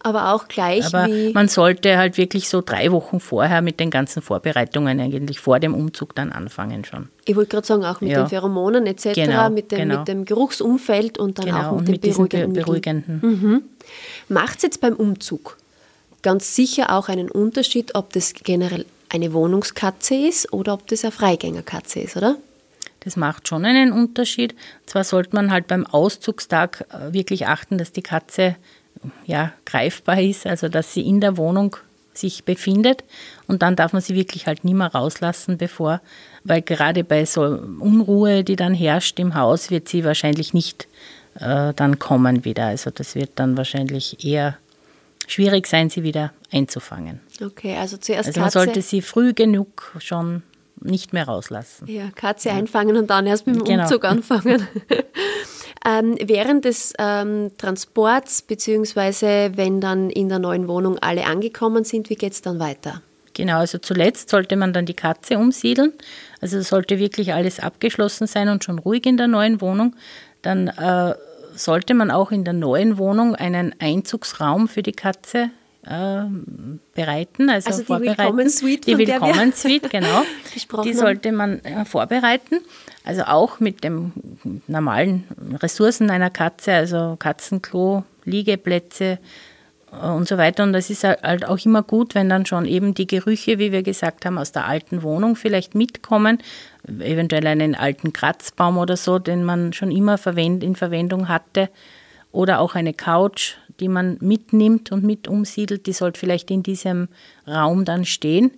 Aber 0.00 0.32
auch 0.32 0.48
gleich 0.48 0.86
Aber 0.86 1.06
wie. 1.06 1.32
Man 1.32 1.48
sollte 1.48 1.98
halt 1.98 2.18
wirklich 2.18 2.48
so 2.48 2.60
drei 2.60 2.92
Wochen 2.92 3.20
vorher 3.20 3.62
mit 3.62 3.80
den 3.80 3.90
ganzen 3.90 4.22
Vorbereitungen 4.22 5.00
eigentlich 5.00 5.40
vor 5.40 5.58
dem 5.58 5.74
Umzug 5.74 6.14
dann 6.14 6.30
anfangen 6.32 6.84
schon. 6.84 7.08
Ich 7.24 7.36
wollte 7.36 7.50
gerade 7.50 7.66
sagen, 7.66 7.84
auch 7.84 8.00
mit 8.00 8.10
ja. 8.10 8.22
den 8.22 8.28
Pheromonen 8.28 8.86
etc., 8.86 9.14
genau, 9.14 9.50
mit, 9.50 9.72
dem, 9.72 9.78
genau. 9.78 9.98
mit 9.98 10.08
dem 10.08 10.24
Geruchsumfeld 10.24 11.18
und 11.18 11.38
dann 11.38 11.46
genau, 11.46 11.70
auch 11.70 11.80
mit, 11.80 11.88
und 11.88 11.88
den 11.88 11.92
mit 11.92 12.30
beruhigenden. 12.30 12.52
beruhigenden. 12.52 13.20
Mhm. 13.22 13.62
Macht 14.28 14.58
es 14.58 14.62
jetzt 14.62 14.80
beim 14.80 14.94
Umzug? 14.94 15.56
ganz 16.22 16.54
sicher 16.54 16.94
auch 16.94 17.08
einen 17.08 17.30
Unterschied, 17.30 17.94
ob 17.94 18.12
das 18.12 18.34
generell 18.34 18.86
eine 19.08 19.32
Wohnungskatze 19.32 20.14
ist 20.14 20.52
oder 20.52 20.74
ob 20.74 20.86
das 20.88 21.04
eine 21.04 21.12
Freigängerkatze 21.12 22.00
ist, 22.00 22.16
oder? 22.16 22.36
Das 23.00 23.16
macht 23.16 23.48
schon 23.48 23.64
einen 23.64 23.92
Unterschied. 23.92 24.54
Zwar 24.84 25.04
sollte 25.04 25.34
man 25.34 25.50
halt 25.50 25.68
beim 25.68 25.86
Auszugstag 25.86 26.84
äh, 26.90 27.12
wirklich 27.12 27.46
achten, 27.46 27.78
dass 27.78 27.92
die 27.92 28.02
Katze 28.02 28.56
ja, 29.26 29.52
greifbar 29.64 30.20
ist, 30.20 30.46
also 30.46 30.68
dass 30.68 30.94
sie 30.94 31.02
in 31.02 31.20
der 31.20 31.36
Wohnung 31.36 31.76
sich 32.12 32.44
befindet 32.44 33.04
und 33.46 33.62
dann 33.62 33.76
darf 33.76 33.92
man 33.92 34.02
sie 34.02 34.14
wirklich 34.14 34.46
halt 34.46 34.64
nie 34.64 34.74
mehr 34.74 34.88
rauslassen, 34.88 35.56
bevor, 35.56 36.00
weil 36.44 36.62
gerade 36.62 37.04
bei 37.04 37.24
so 37.24 37.42
Unruhe, 37.42 38.42
die 38.42 38.56
dann 38.56 38.74
herrscht 38.74 39.18
im 39.20 39.34
Haus, 39.34 39.70
wird 39.70 39.88
sie 39.88 40.04
wahrscheinlich 40.04 40.52
nicht 40.52 40.88
äh, 41.38 41.72
dann 41.74 41.98
kommen 41.98 42.44
wieder. 42.44 42.66
Also 42.66 42.90
das 42.90 43.14
wird 43.14 43.30
dann 43.36 43.56
wahrscheinlich 43.56 44.24
eher 44.24 44.58
schwierig 45.26 45.66
sein, 45.66 45.90
sie 45.90 46.02
wieder 46.02 46.32
einzufangen. 46.52 47.20
Okay, 47.40 47.76
also 47.76 47.96
zuerst 47.96 48.28
Also 48.28 48.40
man 48.40 48.50
Katze. 48.50 48.58
sollte 48.58 48.82
sie 48.82 49.02
früh 49.02 49.32
genug 49.32 49.94
schon 50.00 50.42
nicht 50.80 51.12
mehr 51.12 51.26
rauslassen. 51.26 51.88
Ja, 51.88 52.10
Katze 52.14 52.50
ja. 52.50 52.54
einfangen 52.54 52.96
und 52.96 53.08
dann 53.10 53.26
erst 53.26 53.46
mit 53.46 53.56
dem 53.56 53.64
genau. 53.64 53.82
Umzug 53.84 54.04
anfangen. 54.04 54.66
ähm, 55.84 56.16
während 56.20 56.64
des 56.64 56.92
ähm, 56.98 57.50
Transports, 57.58 58.42
beziehungsweise 58.42 59.52
wenn 59.54 59.80
dann 59.80 60.10
in 60.10 60.28
der 60.28 60.38
neuen 60.38 60.68
Wohnung 60.68 60.98
alle 60.98 61.26
angekommen 61.26 61.84
sind, 61.84 62.10
wie 62.10 62.16
geht 62.16 62.32
es 62.32 62.42
dann 62.42 62.58
weiter? 62.58 63.02
Genau, 63.34 63.58
also 63.58 63.78
zuletzt 63.78 64.30
sollte 64.30 64.56
man 64.56 64.72
dann 64.72 64.84
die 64.84 64.94
Katze 64.94 65.38
umsiedeln. 65.38 65.92
Also 66.40 66.60
sollte 66.60 66.98
wirklich 66.98 67.32
alles 67.34 67.60
abgeschlossen 67.60 68.26
sein 68.26 68.48
und 68.48 68.64
schon 68.64 68.80
ruhig 68.80 69.06
in 69.06 69.16
der 69.16 69.28
neuen 69.28 69.60
Wohnung. 69.60 69.94
Dann 70.42 70.68
äh, 70.68 71.14
sollte 71.54 71.94
man 71.94 72.10
auch 72.10 72.32
in 72.32 72.44
der 72.44 72.54
neuen 72.54 72.98
Wohnung 72.98 73.36
einen 73.36 73.74
Einzugsraum 73.78 74.66
für 74.68 74.82
die 74.82 74.92
Katze 74.92 75.50
bereiten, 75.82 77.48
also, 77.48 77.70
also 77.70 77.82
die 77.82 78.02
Willkommenssuite, 78.02 78.90
die 78.90 78.98
Willkommenssuite, 78.98 79.88
genau. 79.90 80.22
die 80.84 80.92
sollte 80.92 81.32
man 81.32 81.60
äh, 81.60 81.84
vorbereiten, 81.84 82.58
also 83.04 83.22
auch 83.22 83.60
mit 83.60 83.84
den 83.84 84.12
normalen 84.66 85.24
Ressourcen 85.62 86.10
einer 86.10 86.30
Katze, 86.30 86.72
also 86.72 87.16
Katzenklo, 87.18 88.04
Liegeplätze, 88.24 89.18
und 89.90 90.28
so 90.28 90.36
weiter. 90.36 90.64
Und 90.64 90.72
das 90.72 90.90
ist 90.90 91.04
halt 91.04 91.46
auch 91.46 91.64
immer 91.64 91.82
gut, 91.82 92.14
wenn 92.14 92.28
dann 92.28 92.46
schon 92.46 92.66
eben 92.66 92.94
die 92.94 93.06
Gerüche, 93.06 93.58
wie 93.58 93.72
wir 93.72 93.82
gesagt 93.82 94.26
haben, 94.26 94.38
aus 94.38 94.52
der 94.52 94.66
alten 94.66 95.02
Wohnung 95.02 95.36
vielleicht 95.36 95.74
mitkommen, 95.74 96.42
eventuell 96.86 97.46
einen 97.46 97.74
alten 97.74 98.12
Kratzbaum 98.12 98.78
oder 98.78 98.96
so, 98.96 99.18
den 99.18 99.44
man 99.44 99.72
schon 99.72 99.90
immer 99.90 100.18
in 100.36 100.76
Verwendung 100.76 101.28
hatte, 101.28 101.70
oder 102.30 102.60
auch 102.60 102.74
eine 102.74 102.92
Couch, 102.92 103.54
die 103.80 103.88
man 103.88 104.18
mitnimmt 104.20 104.92
und 104.92 105.04
mit 105.04 105.28
umsiedelt, 105.28 105.86
die 105.86 105.92
sollte 105.92 106.18
vielleicht 106.18 106.50
in 106.50 106.62
diesem 106.62 107.08
Raum 107.46 107.84
dann 107.84 108.04
stehen, 108.04 108.50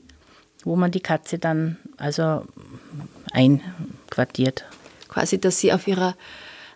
wo 0.64 0.76
man 0.76 0.90
die 0.90 1.00
Katze 1.00 1.38
dann 1.38 1.76
also 1.96 2.44
einquartiert. 3.32 4.64
Quasi, 5.08 5.40
dass 5.40 5.58
sie 5.60 5.72
auf 5.72 5.86
ihrer 5.88 6.16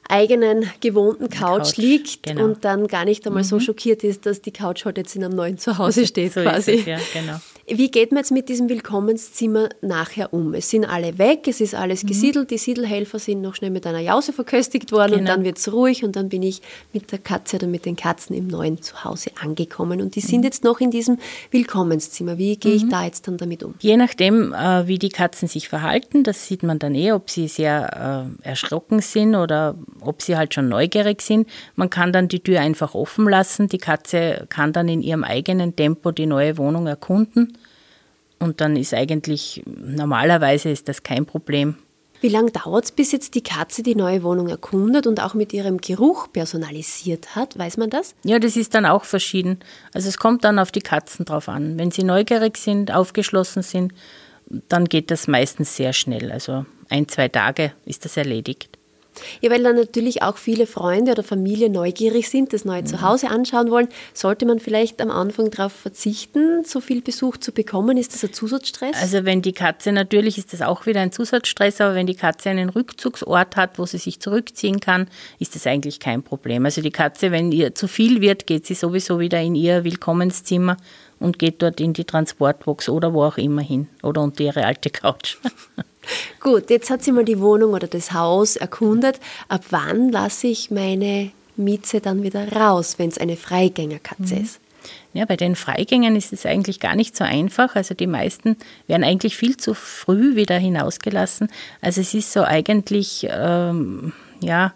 eigenen 0.08 0.70
gewohnten 0.80 1.30
Couch, 1.30 1.74
Couch 1.74 1.76
liegt 1.76 2.22
genau. 2.24 2.44
und 2.44 2.64
dann 2.64 2.88
gar 2.88 3.04
nicht 3.04 3.26
einmal 3.26 3.42
mhm. 3.42 3.48
so 3.48 3.60
schockiert 3.60 4.04
ist, 4.04 4.26
dass 4.26 4.42
die 4.42 4.52
Couch 4.52 4.84
halt 4.84 4.98
jetzt 4.98 5.16
in 5.16 5.24
einem 5.24 5.34
neuen 5.34 5.58
Zuhause 5.58 6.06
steht 6.06 6.34
so 6.34 6.42
quasi. 6.42 6.72
Es, 6.72 6.86
ja, 6.86 6.98
genau. 7.12 7.40
Wie 7.66 7.90
geht 7.90 8.12
man 8.12 8.18
jetzt 8.18 8.30
mit 8.30 8.50
diesem 8.50 8.68
Willkommenszimmer 8.68 9.71
nachher 9.80 10.35
um? 10.35 10.52
Es 10.52 10.68
sind 10.68 10.85
alle 10.85 11.16
weg, 11.16 11.49
es 11.49 11.62
ist 11.62 11.75
alles 11.75 12.02
mhm. 12.02 12.09
gesiedelt, 12.09 12.50
die 12.50 12.59
Siedelhelfer 12.59 13.18
sind 13.18 13.40
noch 13.40 13.54
schnell 13.54 13.71
mit 13.71 13.87
einer 13.87 14.00
Jause 14.00 14.35
verköstigt 14.35 14.92
worden 14.92 15.12
genau. 15.12 15.21
und 15.21 15.28
dann 15.28 15.44
wird 15.44 15.56
es 15.56 15.73
ruhig 15.73 16.04
und 16.04 16.14
dann 16.14 16.28
bin 16.28 16.42
ich 16.42 16.61
mit 16.92 17.11
der 17.11 17.21
Katze 17.21 17.56
oder 17.56 17.66
mit 17.66 17.87
den 17.87 17.97
Katzen 17.97 18.37
im 18.37 18.49
neuen 18.49 18.83
Zuhause 18.83 19.30
angekommen 19.40 20.02
und 20.02 20.14
die 20.14 20.21
sind 20.21 20.38
mhm. 20.38 20.44
jetzt 20.44 20.62
noch 20.62 20.78
in 20.80 20.90
diesem 20.90 21.16
Willkommenszimmer. 21.52 22.37
Wie 22.37 22.54
gehe 22.59 22.75
ich 22.75 22.85
mhm. 22.85 22.90
da 22.90 23.04
jetzt 23.06 23.28
dann 23.28 23.38
damit 23.38 23.62
um? 23.62 23.75
Je 23.78 23.97
nachdem, 23.97 24.52
äh, 24.52 24.87
wie 24.87 24.99
die 24.99 25.09
Katzen 25.09 25.49
sich 25.49 25.71
verhalten, 25.71 26.23
das 26.23 26.47
sieht 26.47 26.62
man 26.64 26.78
dann 26.78 26.94
eh, 26.94 27.12
ob 27.12 27.30
sie 27.30 27.49
sehr 27.49 28.28
äh, 28.42 28.47
erschrocken 28.47 29.00
sind 29.00 29.37
oder 29.37 29.75
ob 30.02 30.21
sie 30.21 30.37
halt 30.37 30.52
schon 30.52 30.68
neugierig 30.68 31.23
sind. 31.23 31.49
Man 31.76 31.88
kann 31.88 32.12
dann 32.12 32.28
die 32.28 32.40
Tür 32.40 32.61
einfach 32.61 32.94
offen 32.94 33.26
lassen, 33.26 33.68
die 33.68 33.78
Katze 33.78 34.47
kann 34.50 34.75
dann 34.75 34.87
in 34.87 35.00
ihrem 35.00 35.25
eigenen 35.25 35.75
Tempo 35.76 36.11
die 36.11 36.26
neue 36.26 36.59
Wohnung 36.59 36.87
erkunden 36.87 37.54
und 38.44 38.60
dann 38.60 38.76
ist 38.76 38.94
eigentlich, 38.94 39.62
normalerweise 39.66 40.68
ist 40.70 40.88
das 40.88 41.02
kein 41.02 41.24
Problem. 41.24 41.76
Wie 42.20 42.28
lange 42.28 42.52
dauert 42.52 42.84
es, 42.84 42.92
bis 42.92 43.12
jetzt 43.12 43.34
die 43.34 43.42
Katze 43.42 43.82
die 43.82 43.94
neue 43.94 44.22
Wohnung 44.22 44.48
erkundet 44.48 45.06
und 45.06 45.20
auch 45.20 45.34
mit 45.34 45.52
ihrem 45.52 45.78
Geruch 45.78 46.32
personalisiert 46.32 47.34
hat? 47.36 47.58
Weiß 47.58 47.76
man 47.76 47.90
das? 47.90 48.14
Ja, 48.22 48.38
das 48.38 48.56
ist 48.56 48.74
dann 48.74 48.86
auch 48.86 49.04
verschieden. 49.04 49.60
Also 49.92 50.08
es 50.08 50.18
kommt 50.18 50.44
dann 50.44 50.58
auf 50.58 50.72
die 50.72 50.80
Katzen 50.80 51.24
drauf 51.24 51.48
an. 51.48 51.78
Wenn 51.78 51.90
sie 51.90 52.04
neugierig 52.04 52.56
sind, 52.56 52.92
aufgeschlossen 52.92 53.62
sind, 53.62 53.92
dann 54.68 54.86
geht 54.86 55.10
das 55.10 55.26
meistens 55.26 55.76
sehr 55.76 55.92
schnell. 55.92 56.30
Also 56.30 56.66
ein, 56.88 57.08
zwei 57.08 57.28
Tage 57.28 57.72
ist 57.84 58.04
das 58.04 58.16
erledigt. 58.16 58.78
Ja, 59.40 59.50
weil 59.50 59.62
dann 59.62 59.76
natürlich 59.76 60.23
auch 60.23 60.37
viele 60.37 60.66
Freunde 60.66 61.12
oder 61.12 61.23
Familie 61.23 61.71
neugierig 61.71 62.28
sind, 62.28 62.52
das 62.52 62.64
neue 62.64 62.83
mhm. 62.83 62.87
Zuhause 62.87 63.30
anschauen 63.30 63.71
wollen. 63.71 63.88
Sollte 64.12 64.47
man 64.47 64.61
vielleicht 64.61 65.00
am 65.00 65.11
Anfang 65.11 65.50
darauf 65.50 65.73
verzichten, 65.73 66.64
so 66.64 66.80
viel 66.80 67.02
Besuch 67.02 67.37
zu 67.37 67.52
bekommen? 67.52 67.97
Ist 67.97 68.14
das 68.14 68.25
ein 68.25 68.33
Zusatzstress? 68.33 68.97
Also 69.00 69.25
wenn 69.25 69.42
die 69.42 69.52
Katze, 69.52 69.92
natürlich 69.92 70.38
ist 70.38 70.52
das 70.52 70.62
auch 70.62 70.87
wieder 70.87 71.00
ein 71.00 71.12
Zusatzstress, 71.12 71.80
aber 71.80 71.94
wenn 71.94 72.06
die 72.06 72.14
Katze 72.14 72.50
einen 72.50 72.68
Rückzugsort 72.68 73.56
hat, 73.56 73.78
wo 73.78 73.87
sie 73.87 73.99
sich 73.99 74.21
zurückziehen 74.21 74.80
kann, 74.80 75.09
ist 75.38 75.54
das 75.54 75.66
eigentlich 75.66 76.00
kein 76.00 76.23
Problem. 76.23 76.64
Also 76.64 76.80
die 76.80 76.90
Katze, 76.90 77.30
wenn 77.30 77.52
ihr 77.52 77.75
zu 77.75 77.88
viel 77.88 78.21
wird, 78.21 78.47
geht 78.47 78.66
sie 78.66 78.75
sowieso 78.75 79.21
wieder 79.21 79.40
in 79.40 79.54
ihr 79.54 79.85
Willkommenszimmer 79.85 80.76
und 81.21 81.38
geht 81.38 81.62
dort 81.62 81.80
in 81.80 81.92
die 81.92 82.04
Transportbox 82.04 82.88
oder 82.88 83.14
wo 83.14 83.25
auch 83.25 83.38
immer 83.38 83.62
hin 83.62 83.88
oder 84.02 84.23
unter 84.23 84.44
ihre 84.44 84.64
alte 84.64 84.90
Couch. 84.90 85.38
Gut, 86.40 86.70
jetzt 86.70 86.90
hat 86.90 87.02
sie 87.02 87.12
mal 87.12 87.25
die 87.25 87.40
Wohnung 87.40 87.73
oder 87.73 87.87
das 87.87 88.12
Haus 88.12 88.56
erkundet. 88.56 89.20
Ab 89.49 89.64
wann 89.70 90.11
lasse 90.11 90.46
ich 90.49 90.70
meine 90.70 91.30
Mieze 91.56 92.00
dann 92.00 92.23
wieder 92.23 92.52
raus, 92.52 92.94
wenn 92.99 93.08
es 93.08 93.18
eine 93.18 93.37
Freigängerkatze 93.37 94.34
mhm. 94.37 94.42
ist? 94.42 94.61
Ja, 95.12 95.25
bei 95.25 95.37
den 95.37 95.56
Freigängern 95.56 96.16
ist 96.16 96.32
es 96.32 96.44
eigentlich 96.44 96.80
gar 96.80 96.94
nicht 96.96 97.16
so 97.16 97.25
einfach. 97.25 97.76
Also 97.76 97.94
die 97.94 98.06
meisten 98.06 98.56
werden 98.87 99.04
eigentlich 99.04 99.37
viel 99.37 99.56
zu 99.56 99.73
früh 99.75 100.37
wieder 100.37 100.58
hinausgelassen. 100.58 101.49
Also 101.80 102.00
es 102.00 102.14
ist 102.14 102.32
so 102.32 102.42
eigentlich, 102.42 103.26
ähm, 103.30 104.12
ja, 104.40 104.75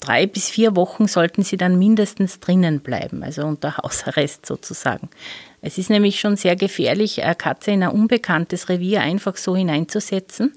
drei 0.00 0.26
bis 0.26 0.48
vier 0.48 0.76
Wochen 0.76 1.06
sollten 1.06 1.42
sie 1.42 1.56
dann 1.56 1.78
mindestens 1.78 2.40
drinnen 2.40 2.80
bleiben, 2.80 3.22
also 3.22 3.42
unter 3.42 3.76
Hausarrest 3.82 4.46
sozusagen. 4.46 5.08
Es 5.60 5.78
ist 5.78 5.90
nämlich 5.90 6.20
schon 6.20 6.36
sehr 6.36 6.56
gefährlich, 6.56 7.22
eine 7.22 7.34
Katze 7.34 7.72
in 7.72 7.82
ein 7.82 7.90
unbekanntes 7.90 8.68
Revier 8.68 9.02
einfach 9.02 9.36
so 9.36 9.56
hineinzusetzen. 9.56 10.52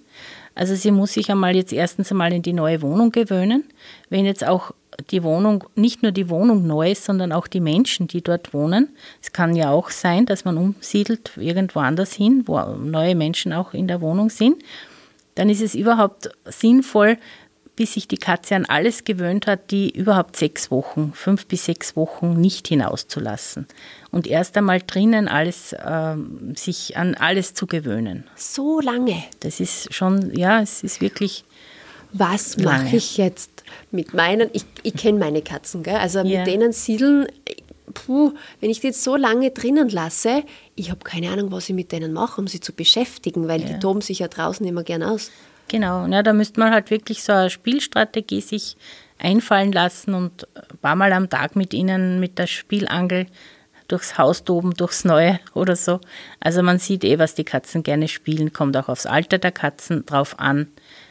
Also 0.54 0.76
sie 0.76 0.92
muss 0.92 1.14
sich 1.14 1.32
einmal 1.32 1.56
jetzt 1.56 1.74
erstens 1.74 2.12
einmal 2.12 2.34
in 2.34 2.42
die 2.42 2.54
neue 2.54 2.82
Wohnung 2.82 3.12
gewöhnen. 3.12 3.64
Wenn 4.10 4.26
jetzt 4.26 4.46
auch 4.46 4.74
die 5.10 5.24
Wohnung, 5.24 5.64
nicht 5.76 6.04
nur 6.04 6.12
die 6.12 6.30
Wohnung 6.30 6.68
neu 6.68 6.92
ist, 6.92 7.06
sondern 7.06 7.32
auch 7.32 7.48
die 7.48 7.62
Menschen, 7.62 8.08
die 8.08 8.22
dort 8.22 8.54
wohnen. 8.54 8.90
Es 9.22 9.32
kann 9.32 9.56
ja 9.56 9.72
auch 9.72 9.90
sein, 9.90 10.26
dass 10.26 10.46
man 10.46 10.58
umsiedelt 10.58 11.32
irgendwo 11.38 11.80
anders 11.80 12.14
hin, 12.14 12.44
wo 12.46 12.60
neue 12.60 13.16
Menschen 13.16 13.54
auch 13.54 13.74
in 13.74 13.88
der 13.88 14.02
Wohnung 14.02 14.30
sind. 14.30 14.62
Dann 15.36 15.50
ist 15.50 15.62
es 15.62 15.76
überhaupt 15.76 16.30
sinnvoll, 16.46 17.18
bis 17.76 17.94
sich 17.94 18.08
die 18.08 18.18
Katze 18.18 18.56
an 18.56 18.66
alles 18.66 19.04
gewöhnt 19.06 19.48
hat, 19.48 19.72
die 19.72 19.90
überhaupt 19.90 20.36
sechs 20.36 20.72
Wochen, 20.72 21.14
fünf 21.16 21.46
bis 21.46 21.66
sechs 21.66 21.96
Wochen 21.96 22.34
nicht 22.34 22.68
hinauszulassen. 22.68 23.68
Und 24.12 24.28
erst 24.28 24.58
einmal 24.58 24.82
drinnen 24.86 25.28
alles, 25.28 25.74
äh, 25.74 26.16
sich 26.56 26.98
an 26.98 27.16
alles 27.16 27.54
zu 27.54 27.68
gewöhnen. 27.68 28.26
So 28.36 28.82
lange? 28.82 29.24
Das 29.40 29.60
ist 29.60 29.94
schon, 29.94 30.36
ja, 30.36 30.62
es 30.62 30.84
ist 30.84 31.02
wirklich. 31.02 31.46
Was 32.14 32.58
mache 32.58 32.98
ich 32.98 33.16
jetzt 33.16 33.64
mit 33.90 34.14
meinen? 34.14 34.50
Ich, 34.52 34.66
ich 34.84 34.96
kenne 34.96 35.18
meine 35.18 35.42
Katzen, 35.42 35.82
gell? 35.82 35.96
also 35.96 36.24
mit 36.24 36.46
denen 36.46 36.74
siedeln. 36.74 37.28
Puh, 37.94 38.34
wenn 38.60 38.70
ich 38.70 38.80
die 38.80 38.88
jetzt 38.88 39.04
so 39.04 39.16
lange 39.18 39.52
drinnen 39.52 39.90
lasse, 39.90 40.44
ich 40.76 40.92
habe 40.92 41.02
keine 41.04 41.30
Ahnung, 41.30 41.52
was 41.52 41.68
ich 41.68 41.76
mit 41.76 41.92
denen 41.92 42.14
mache, 42.14 42.40
um 42.40 42.48
sie 42.48 42.62
zu 42.62 42.74
beschäftigen, 42.74 43.48
weil 43.48 43.62
ja. 43.62 43.68
die 43.68 43.80
toben 43.80 44.02
sich 44.02 44.20
ja 44.20 44.30
draußen 44.30 44.66
immer 44.66 44.84
gern 44.84 45.04
aus. 45.04 45.30
Genau, 45.68 46.06
ja, 46.08 46.22
da 46.24 46.34
müsste 46.34 46.60
man 46.60 46.74
halt 46.74 46.92
wirklich 46.92 47.24
so 47.24 47.32
eine 47.32 47.50
Spielstrategie 47.50 48.42
sich 48.42 48.76
einfallen 49.18 49.72
lassen 49.72 50.14
und 50.14 50.48
ein 50.56 50.78
paar 50.82 50.96
Mal 50.96 51.14
am 51.14 51.30
Tag 51.30 51.56
mit 51.56 51.74
ihnen 51.74 52.20
mit 52.20 52.40
der 52.40 52.48
Spielangel 52.48 53.28
durchs 53.88 54.18
Haus 54.18 54.44
toben, 54.44 54.74
durchs 54.74 55.06
Neue 55.06 55.40
oder 55.54 55.76
so. 55.76 56.00
Also 56.40 56.64
man 56.64 56.80
sieht 56.80 57.04
eh, 57.04 57.20
was 57.20 57.36
die 57.36 57.44
Katzen 57.44 57.84
gerne 57.84 58.08
spielen, 58.08 58.54
kommt 58.54 58.76
auch 58.78 58.90
aufs 58.90 59.06
Alter 59.06 59.38
der 59.38 59.52
Katzen 59.52 60.06
drauf 60.06 60.40
an. 60.40 60.68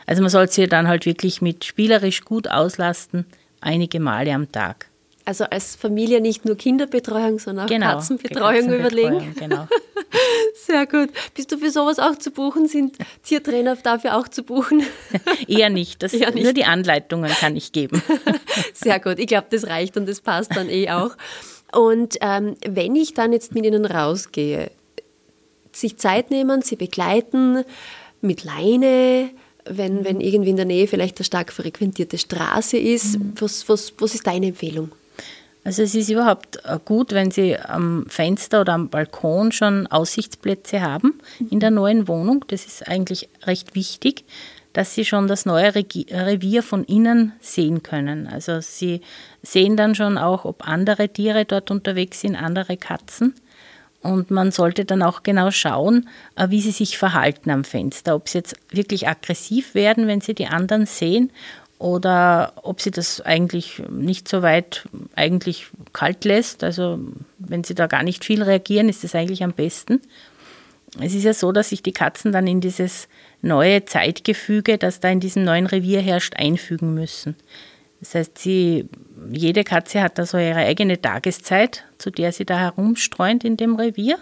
Also 0.07 0.23
man 0.23 0.31
soll 0.31 0.51
sie 0.51 0.67
dann 0.67 0.89
halt 0.89 1.07
wirklich 1.07 1.43
mit 1.43 1.65
spielerisch 1.65 2.25
gut 2.25 2.49
auslasten, 2.49 3.27
einige 3.61 4.01
Male 4.01 4.33
am 4.33 4.51
Tag. 4.51 4.89
Also 5.25 5.45
als 5.45 5.77
Familie 5.77 6.21
nicht 6.21 6.45
nur 6.45 6.57
Kinderbetreuung, 6.57 7.39
sondern 7.39 7.67
auch 7.67 7.69
genau, 7.69 7.93
Katzenbetreuung, 7.93 8.55
Katzenbetreuung 8.55 9.11
überlegen. 9.13 9.35
Genau. 9.39 9.69
Sehr 10.71 10.87
gut. 10.87 11.11
Bist 11.35 11.51
du 11.51 11.59
für 11.59 11.71
sowas 11.73 11.99
auch 11.99 12.17
zu 12.17 12.31
buchen? 12.31 12.69
Sind 12.69 12.97
Tiertrainer 13.25 13.75
dafür 13.75 14.17
auch 14.17 14.29
zu 14.29 14.45
buchen? 14.45 14.85
Eher 15.49 15.69
nicht. 15.69 16.01
Das, 16.01 16.15
Eher 16.15 16.31
nicht. 16.31 16.45
Nur 16.45 16.53
die 16.53 16.65
Anleitungen 16.65 17.29
kann 17.29 17.57
ich 17.57 17.73
geben. 17.73 18.01
Sehr 18.73 19.01
gut. 19.01 19.19
Ich 19.19 19.27
glaube, 19.27 19.49
das 19.51 19.67
reicht 19.67 19.97
und 19.97 20.09
das 20.09 20.21
passt 20.21 20.55
dann 20.55 20.69
eh 20.69 20.89
auch. 20.91 21.17
Und 21.73 22.19
ähm, 22.21 22.55
wenn 22.65 22.95
ich 22.95 23.15
dann 23.15 23.33
jetzt 23.33 23.53
mit 23.53 23.67
ihnen 23.67 23.85
rausgehe, 23.85 24.71
sich 25.73 25.97
Zeit 25.97 26.31
nehmen, 26.31 26.63
sie 26.63 26.77
begleiten 26.77 27.65
mit 28.21 28.45
Leine, 28.45 29.31
wenn, 29.65 30.05
wenn 30.05 30.21
irgendwie 30.21 30.51
in 30.51 30.57
der 30.57 30.67
Nähe 30.67 30.87
vielleicht 30.87 31.19
eine 31.19 31.25
stark 31.25 31.53
frequentierte 31.53 32.17
Straße 32.17 32.79
ist, 32.79 33.19
mhm. 33.19 33.33
was, 33.41 33.69
was, 33.69 33.93
was 33.99 34.15
ist 34.15 34.25
deine 34.25 34.47
Empfehlung? 34.47 34.93
Also 35.71 35.85
es 35.85 35.95
ist 35.95 36.11
überhaupt 36.11 36.57
äh, 36.65 36.81
gut, 36.85 37.13
wenn 37.13 37.31
Sie 37.31 37.57
am 37.57 38.05
Fenster 38.09 38.63
oder 38.63 38.73
am 38.73 38.89
Balkon 38.89 39.53
schon 39.53 39.87
Aussichtsplätze 39.87 40.81
haben 40.81 41.21
in 41.49 41.61
der 41.61 41.71
neuen 41.71 42.09
Wohnung. 42.09 42.45
Das 42.49 42.67
ist 42.67 42.89
eigentlich 42.89 43.29
recht 43.45 43.77
wichtig, 43.77 44.25
dass 44.73 44.97
Sie 44.97 45.05
schon 45.05 45.29
das 45.29 45.47
neue 45.47 45.73
Revier 45.73 46.65
von 46.65 46.83
innen 46.83 47.35
sehen 47.41 47.85
können. 47.85 48.27
Also 48.27 48.61
Sie 48.61 49.01
sehen 49.45 49.77
dann 49.77 49.95
schon 49.95 50.19
auch, 50.19 50.45
ob 50.45 50.67
andere 50.67 51.09
Tiere 51.09 51.45
dort 51.45 51.71
unterwegs 51.71 52.23
sind, 52.23 52.35
andere 52.35 52.77
Katzen. 52.77 53.37
Und 54.03 54.33
man 54.33 54.51
sollte 54.51 54.85
dann 54.85 55.03
auch 55.03 55.23
genau 55.23 55.53
schauen, 55.53 56.09
äh, 56.35 56.51
wie 56.51 56.63
sie 56.63 56.73
sich 56.73 56.99
verhalten 56.99 57.49
am 57.51 57.63
Fenster. 57.63 58.17
Ob 58.17 58.29
sie 58.29 58.39
jetzt 58.39 58.57
wirklich 58.71 59.07
aggressiv 59.07 59.77
werden, 59.77 60.09
wenn 60.09 60.21
sie 60.21 60.35
die 60.35 60.49
anderen 60.49 60.87
sehen, 60.87 61.31
oder 61.81 62.53
ob 62.63 62.83
sie 62.83 62.91
das 62.91 63.23
eigentlich 63.23 63.83
nicht 63.91 64.29
so 64.29 64.43
weit 64.43 64.87
eigentlich 65.17 65.69
kalt 65.95 66.27
lässt. 66.27 66.63
Also 66.63 67.01
wenn 67.39 67.65
sie 67.65 67.75
da 67.75 67.87
gar 67.87 68.03
nicht 68.03 68.23
viel 68.23 68.43
reagieren, 68.43 68.91
ist 68.91 69.03
das 69.03 69.15
eigentlich 69.15 69.43
am 69.43 69.55
besten. 69.55 70.03
Es 71.01 71.15
ist 71.15 71.25
ja 71.25 71.33
so, 71.33 71.53
dass 71.53 71.71
sich 71.71 71.83
die 71.83 71.93
Katzen 71.93 72.33
dann 72.33 72.47
in 72.47 72.61
dieses 72.61 73.09
neue 73.41 73.87
Zeitgefüge, 73.87 74.77
das 74.77 75.01
da 75.01 75.09
in 75.09 75.21
diesem 75.21 75.43
neuen 75.45 75.65
Revier 75.65 76.03
herrscht, 76.03 76.35
einfügen 76.37 76.93
müssen. 76.93 77.35
Das 78.01 78.15
heißt, 78.15 78.37
sie, 78.37 78.87
jede 79.33 79.65
Katze 79.65 80.03
hat 80.03 80.19
da 80.19 80.27
so 80.27 80.37
ihre 80.37 80.57
eigene 80.57 81.01
Tageszeit, 81.01 81.85
zu 81.97 82.11
der 82.11 82.33
sie 82.33 82.45
da 82.45 82.59
herumstreunt 82.59 83.43
in 83.43 83.57
dem 83.57 83.77
Revier 83.77 84.19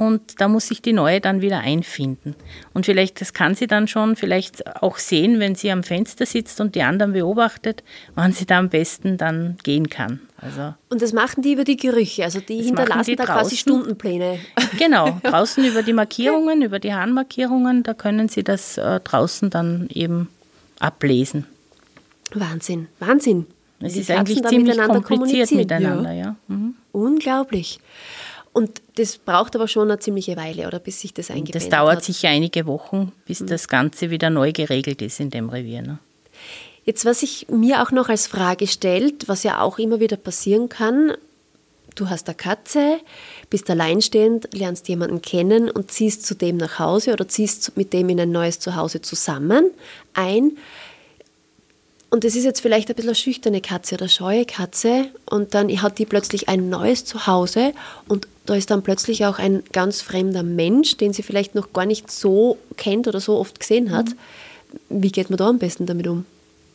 und 0.00 0.40
da 0.40 0.48
muss 0.48 0.68
sich 0.68 0.80
die 0.80 0.94
neue 0.94 1.20
dann 1.20 1.42
wieder 1.42 1.60
einfinden. 1.60 2.34
Und 2.72 2.86
vielleicht, 2.86 3.20
das 3.20 3.34
kann 3.34 3.54
sie 3.54 3.66
dann 3.66 3.86
schon 3.86 4.16
vielleicht 4.16 4.82
auch 4.82 4.96
sehen, 4.96 5.40
wenn 5.40 5.54
sie 5.54 5.70
am 5.70 5.82
Fenster 5.82 6.24
sitzt 6.24 6.58
und 6.62 6.74
die 6.74 6.80
anderen 6.80 7.12
beobachtet, 7.12 7.84
wann 8.14 8.32
sie 8.32 8.46
da 8.46 8.58
am 8.58 8.70
besten 8.70 9.18
dann 9.18 9.58
gehen 9.62 9.90
kann. 9.90 10.20
Also 10.38 10.72
und 10.88 11.02
das 11.02 11.12
machen 11.12 11.42
die 11.42 11.52
über 11.52 11.64
die 11.64 11.76
Gerüche, 11.76 12.24
also 12.24 12.40
die 12.40 12.62
hinterlassen 12.62 13.10
die 13.10 13.16
da 13.16 13.24
draußen. 13.24 13.40
quasi 13.42 13.56
Stundenpläne. 13.58 14.38
Genau, 14.78 15.20
draußen 15.22 15.62
über 15.66 15.82
die 15.82 15.92
Markierungen, 15.92 16.62
über 16.62 16.78
die 16.78 16.94
Harnmarkierungen, 16.94 17.82
da 17.82 17.92
können 17.92 18.30
sie 18.30 18.42
das 18.42 18.78
äh, 18.78 19.00
draußen 19.00 19.50
dann 19.50 19.90
eben 19.92 20.28
ablesen. 20.78 21.44
Wahnsinn, 22.32 22.88
Wahnsinn. 23.00 23.46
Es 23.80 23.96
ist 23.96 24.10
eigentlich 24.10 24.42
ziemlich 24.44 24.78
kompliziert 24.78 25.50
miteinander, 25.52 26.12
ja. 26.12 26.24
ja. 26.24 26.36
Mhm. 26.48 26.74
Unglaublich. 26.92 27.80
Und 28.52 28.82
das 28.96 29.18
braucht 29.18 29.54
aber 29.54 29.68
schon 29.68 29.90
eine 29.90 30.00
ziemliche 30.00 30.36
Weile, 30.36 30.66
oder 30.66 30.80
bis 30.80 31.00
sich 31.00 31.14
das 31.14 31.30
eingebettet 31.30 31.62
hat. 31.62 31.72
Das 31.72 31.78
dauert 31.78 31.96
hat. 31.98 32.04
sicher 32.04 32.28
einige 32.28 32.66
Wochen, 32.66 33.12
bis 33.24 33.40
mhm. 33.40 33.46
das 33.46 33.68
Ganze 33.68 34.10
wieder 34.10 34.28
neu 34.30 34.52
geregelt 34.52 35.02
ist 35.02 35.20
in 35.20 35.30
dem 35.30 35.48
Revier. 35.48 35.82
Ne? 35.82 35.98
Jetzt, 36.84 37.04
was 37.04 37.20
sich 37.20 37.46
mir 37.48 37.82
auch 37.82 37.92
noch 37.92 38.08
als 38.08 38.26
Frage 38.26 38.66
stellt, 38.66 39.28
was 39.28 39.44
ja 39.44 39.60
auch 39.60 39.78
immer 39.78 40.00
wieder 40.00 40.16
passieren 40.16 40.68
kann, 40.68 41.12
du 41.94 42.08
hast 42.08 42.28
eine 42.28 42.36
Katze, 42.36 42.98
bist 43.50 43.70
alleinstehend, 43.70 44.48
lernst 44.54 44.88
jemanden 44.88 45.22
kennen 45.22 45.70
und 45.70 45.90
ziehst 45.90 46.26
zu 46.26 46.34
dem 46.34 46.56
nach 46.56 46.78
Hause 46.78 47.12
oder 47.12 47.28
ziehst 47.28 47.76
mit 47.76 47.92
dem 47.92 48.08
in 48.08 48.20
ein 48.20 48.32
neues 48.32 48.58
Zuhause 48.58 49.00
zusammen 49.02 49.70
ein. 50.14 50.56
Und 52.10 52.24
es 52.24 52.34
ist 52.34 52.44
jetzt 52.44 52.60
vielleicht 52.60 52.88
ein 52.88 52.96
bisschen 52.96 53.10
eine 53.10 53.14
schüchterne 53.14 53.60
Katze 53.60 53.94
oder 53.94 54.08
scheue 54.08 54.44
Katze 54.44 55.06
und 55.26 55.54
dann 55.54 55.70
hat 55.80 55.98
die 55.98 56.06
plötzlich 56.06 56.48
ein 56.48 56.68
neues 56.68 57.04
Zuhause 57.04 57.72
und 58.08 58.26
da 58.46 58.56
ist 58.56 58.72
dann 58.72 58.82
plötzlich 58.82 59.26
auch 59.26 59.38
ein 59.38 59.62
ganz 59.72 60.02
fremder 60.02 60.42
Mensch, 60.42 60.96
den 60.96 61.12
sie 61.12 61.22
vielleicht 61.22 61.54
noch 61.54 61.72
gar 61.72 61.86
nicht 61.86 62.10
so 62.10 62.58
kennt 62.76 63.06
oder 63.06 63.20
so 63.20 63.38
oft 63.38 63.60
gesehen 63.60 63.92
hat. 63.92 64.06
Wie 64.88 65.12
geht 65.12 65.30
man 65.30 65.36
da 65.36 65.48
am 65.48 65.60
besten 65.60 65.86
damit 65.86 66.08
um? 66.08 66.26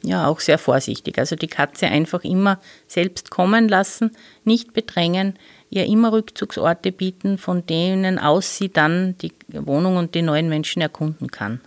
Ja, 0.04 0.28
auch 0.28 0.40
sehr 0.40 0.58
vorsichtig. 0.58 1.18
Also 1.18 1.36
die 1.36 1.48
Katze 1.48 1.88
einfach 1.88 2.24
immer 2.24 2.60
selbst 2.88 3.30
kommen 3.30 3.68
lassen, 3.68 4.16
nicht 4.46 4.72
bedrängen, 4.72 5.34
ihr 5.70 5.86
immer 5.86 6.14
Rückzugsorte 6.14 6.94
bieten, 6.94 7.38
von 7.38 7.66
denen 7.66 8.20
aus 8.20 8.56
sie 8.58 8.70
dann 8.70 9.18
die 9.18 9.34
Wohnung 9.50 9.98
und 9.98 10.16
die 10.16 10.22
neuen 10.22 10.48
Menschen 10.48 10.82
erkunden 10.82 11.30
kann. 11.30 11.60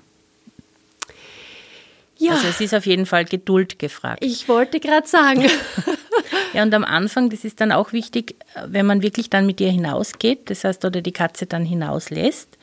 Ja. 2.18 2.32
Also 2.32 2.48
es 2.48 2.60
ist 2.60 2.74
auf 2.74 2.84
jeden 2.84 3.06
Fall 3.06 3.24
Geduld 3.24 3.78
gefragt. 3.78 4.24
Ich 4.24 4.48
wollte 4.48 4.80
gerade 4.80 5.06
sagen. 5.06 5.46
ja, 6.52 6.62
und 6.64 6.74
am 6.74 6.84
Anfang, 6.84 7.30
das 7.30 7.44
ist 7.44 7.60
dann 7.60 7.72
auch 7.72 7.92
wichtig, 7.92 8.34
wenn 8.66 8.86
man 8.86 9.02
wirklich 9.02 9.30
dann 9.30 9.46
mit 9.46 9.60
ihr 9.60 9.70
hinausgeht, 9.70 10.50
das 10.50 10.64
heißt, 10.64 10.84
oder 10.84 11.00
die 11.00 11.12
Katze 11.12 11.46
dann 11.46 11.64
hinauslässt, 11.64 12.58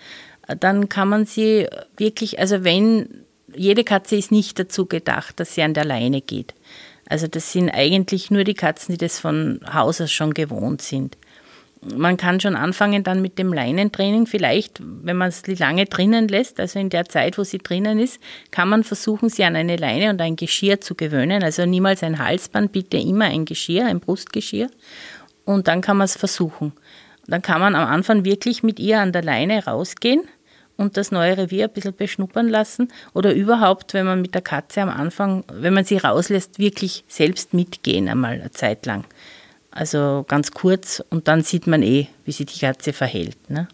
dann 0.59 0.89
kann 0.89 1.07
man 1.07 1.25
sie 1.25 1.67
wirklich, 1.97 2.39
also 2.39 2.63
wenn, 2.63 3.23
jede 3.55 3.85
Katze 3.85 4.17
ist 4.17 4.31
nicht 4.31 4.59
dazu 4.59 4.85
gedacht, 4.85 5.39
dass 5.39 5.55
sie 5.55 5.63
an 5.63 5.73
der 5.73 5.85
Leine 5.85 6.21
geht. 6.21 6.53
Also 7.07 7.27
das 7.27 7.51
sind 7.51 7.69
eigentlich 7.69 8.31
nur 8.31 8.43
die 8.43 8.55
Katzen, 8.55 8.93
die 8.93 8.97
das 8.97 9.19
von 9.19 9.61
Haus 9.71 10.01
aus 10.01 10.11
schon 10.11 10.33
gewohnt 10.33 10.81
sind 10.81 11.17
man 11.93 12.17
kann 12.17 12.39
schon 12.39 12.55
anfangen 12.55 13.03
dann 13.03 13.21
mit 13.21 13.37
dem 13.37 13.53
Leinentraining. 13.53 14.25
Vielleicht, 14.25 14.81
wenn 14.81 15.17
man 15.17 15.29
es 15.29 15.45
lange 15.47 15.85
drinnen 15.85 16.27
lässt, 16.27 16.59
also 16.59 16.79
in 16.79 16.89
der 16.89 17.05
Zeit, 17.05 17.37
wo 17.37 17.43
sie 17.43 17.59
drinnen 17.59 17.99
ist, 17.99 18.19
kann 18.51 18.69
man 18.69 18.83
versuchen, 18.83 19.29
sie 19.29 19.43
an 19.43 19.55
eine 19.55 19.75
Leine 19.75 20.09
und 20.09 20.21
ein 20.21 20.35
Geschirr 20.35 20.81
zu 20.81 20.95
gewöhnen. 20.95 21.43
Also 21.43 21.65
niemals 21.65 22.03
ein 22.03 22.19
Halsband, 22.19 22.71
bitte 22.71 22.97
immer 22.97 23.25
ein 23.25 23.45
Geschirr, 23.45 23.85
ein 23.85 23.99
Brustgeschirr. 23.99 24.69
Und 25.45 25.67
dann 25.67 25.81
kann 25.81 25.97
man 25.97 26.05
es 26.05 26.17
versuchen. 26.17 26.73
Dann 27.27 27.41
kann 27.41 27.61
man 27.61 27.75
am 27.75 27.87
Anfang 27.87 28.25
wirklich 28.25 28.63
mit 28.63 28.79
ihr 28.79 28.99
an 28.99 29.11
der 29.11 29.23
Leine 29.23 29.65
rausgehen 29.65 30.21
und 30.77 30.97
das 30.97 31.11
neue 31.11 31.37
Revier 31.37 31.65
ein 31.65 31.73
bisschen 31.73 31.95
beschnuppern 31.95 32.47
lassen 32.47 32.89
oder 33.13 33.33
überhaupt, 33.33 33.93
wenn 33.93 34.05
man 34.05 34.21
mit 34.21 34.33
der 34.33 34.41
Katze 34.41 34.81
am 34.81 34.89
Anfang, 34.89 35.43
wenn 35.51 35.73
man 35.73 35.85
sie 35.85 35.97
rauslässt, 35.97 36.59
wirklich 36.59 37.03
selbst 37.07 37.53
mitgehen 37.53 38.09
einmal 38.09 38.33
eine 38.33 38.51
Zeit 38.51 38.85
lang. 38.85 39.05
Also 39.75 40.25
ganz 40.27 40.51
kurz 40.51 41.03
und 41.09 41.27
dann 41.27 41.43
sieht 41.43 41.67
man 41.67 41.83
eh, 41.83 42.07
wie 42.23 42.31
sich 42.31 42.45
die 42.47 42.59
Katze 42.59 42.93
verhält. 42.93 43.37
Ne? 43.49 43.67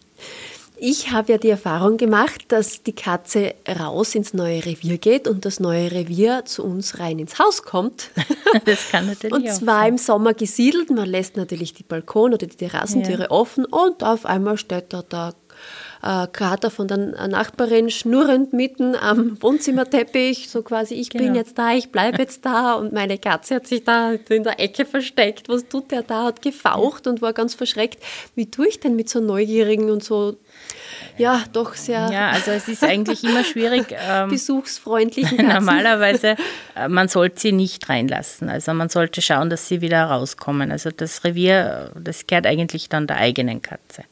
Ich 0.84 1.12
habe 1.12 1.34
ja 1.34 1.38
die 1.38 1.50
Erfahrung 1.50 1.98
gemacht, 1.98 2.46
dass 2.48 2.81
die 2.81 2.93
Katze 2.93 3.53
raus 3.70 4.15
ins 4.15 4.34
neue 4.34 4.65
Revier 4.65 4.98
geht 4.98 5.27
und 5.27 5.46
das 5.46 5.60
neue 5.60 5.91
Revier 5.91 6.41
zu 6.46 6.63
uns 6.63 6.98
rein 6.98 7.20
ins 7.20 7.38
Haus 7.38 7.63
kommt. 7.63 8.10
Das 8.65 8.89
kann 8.89 9.05
natürlich 9.05 9.34
Und 9.34 9.48
zwar 9.48 9.88
im 9.88 9.98
Sommer 9.98 10.34
gesiedelt. 10.34 10.89
Man 10.89 11.08
lässt 11.08 11.38
natürlich 11.38 11.74
die 11.74 11.84
Balkon- 11.84 12.34
oder 12.34 12.48
die 12.48 12.58
Terrassentüre 12.58 13.24
ja. 13.24 13.31
offen 13.31 13.63
und 13.63 14.03
auf 14.03 14.25
einmal 14.25 14.58
steht 14.58 14.91
da 14.91 15.03
der 15.03 15.34
äh, 16.01 16.27
Kater 16.27 16.71
von 16.71 16.87
der 16.87 16.97
Nachbarin 16.97 17.89
schnurrend 17.89 18.53
mitten 18.53 18.95
am 18.95 19.41
Wohnzimmerteppich, 19.41 20.49
so 20.49 20.61
quasi, 20.63 20.95
ich 20.95 21.09
genau. 21.09 21.25
bin 21.25 21.35
jetzt 21.35 21.57
da, 21.57 21.73
ich 21.73 21.91
bleibe 21.91 22.17
jetzt 22.19 22.45
da 22.45 22.73
und 22.73 22.93
meine 22.93 23.17
Katze 23.17 23.55
hat 23.55 23.67
sich 23.67 23.83
da 23.83 24.13
in 24.29 24.43
der 24.43 24.59
Ecke 24.59 24.85
versteckt. 24.85 25.49
Was 25.49 25.67
tut 25.67 25.91
der 25.91 26.03
da? 26.03 26.25
Hat 26.25 26.41
gefaucht 26.41 27.07
und 27.07 27.21
war 27.21 27.33
ganz 27.33 27.53
verschreckt. 27.53 28.03
Wie 28.35 28.49
tue 28.49 28.67
ich 28.67 28.79
denn 28.79 28.95
mit 28.95 29.09
so 29.09 29.19
Neugierigen 29.19 29.89
und 29.89 30.03
so 30.03 30.37
ja, 31.17 31.43
doch 31.53 31.75
sehr. 31.75 32.09
Ja, 32.11 32.29
also 32.31 32.51
es 32.51 32.67
ist 32.67 32.83
eigentlich 32.83 33.23
immer 33.23 33.43
schwierig. 33.43 33.85
Ähm, 34.03 34.29
besuchsfreundlichen 34.29 35.37
Katzen. 35.37 35.53
Normalerweise, 35.53 36.35
äh, 36.75 36.87
man 36.87 37.07
sollte 37.07 37.39
sie 37.39 37.51
nicht 37.51 37.87
reinlassen. 37.87 38.49
Also 38.49 38.73
man 38.73 38.89
sollte 38.89 39.21
schauen, 39.21 39.49
dass 39.49 39.67
sie 39.67 39.81
wieder 39.81 40.05
rauskommen. 40.05 40.71
Also 40.71 40.89
das 40.89 41.23
Revier, 41.23 41.91
das 41.95 42.25
gehört 42.25 42.47
eigentlich 42.47 42.89
dann 42.89 43.05
der 43.05 43.17
eigenen 43.17 43.61
Katze. 43.61 44.03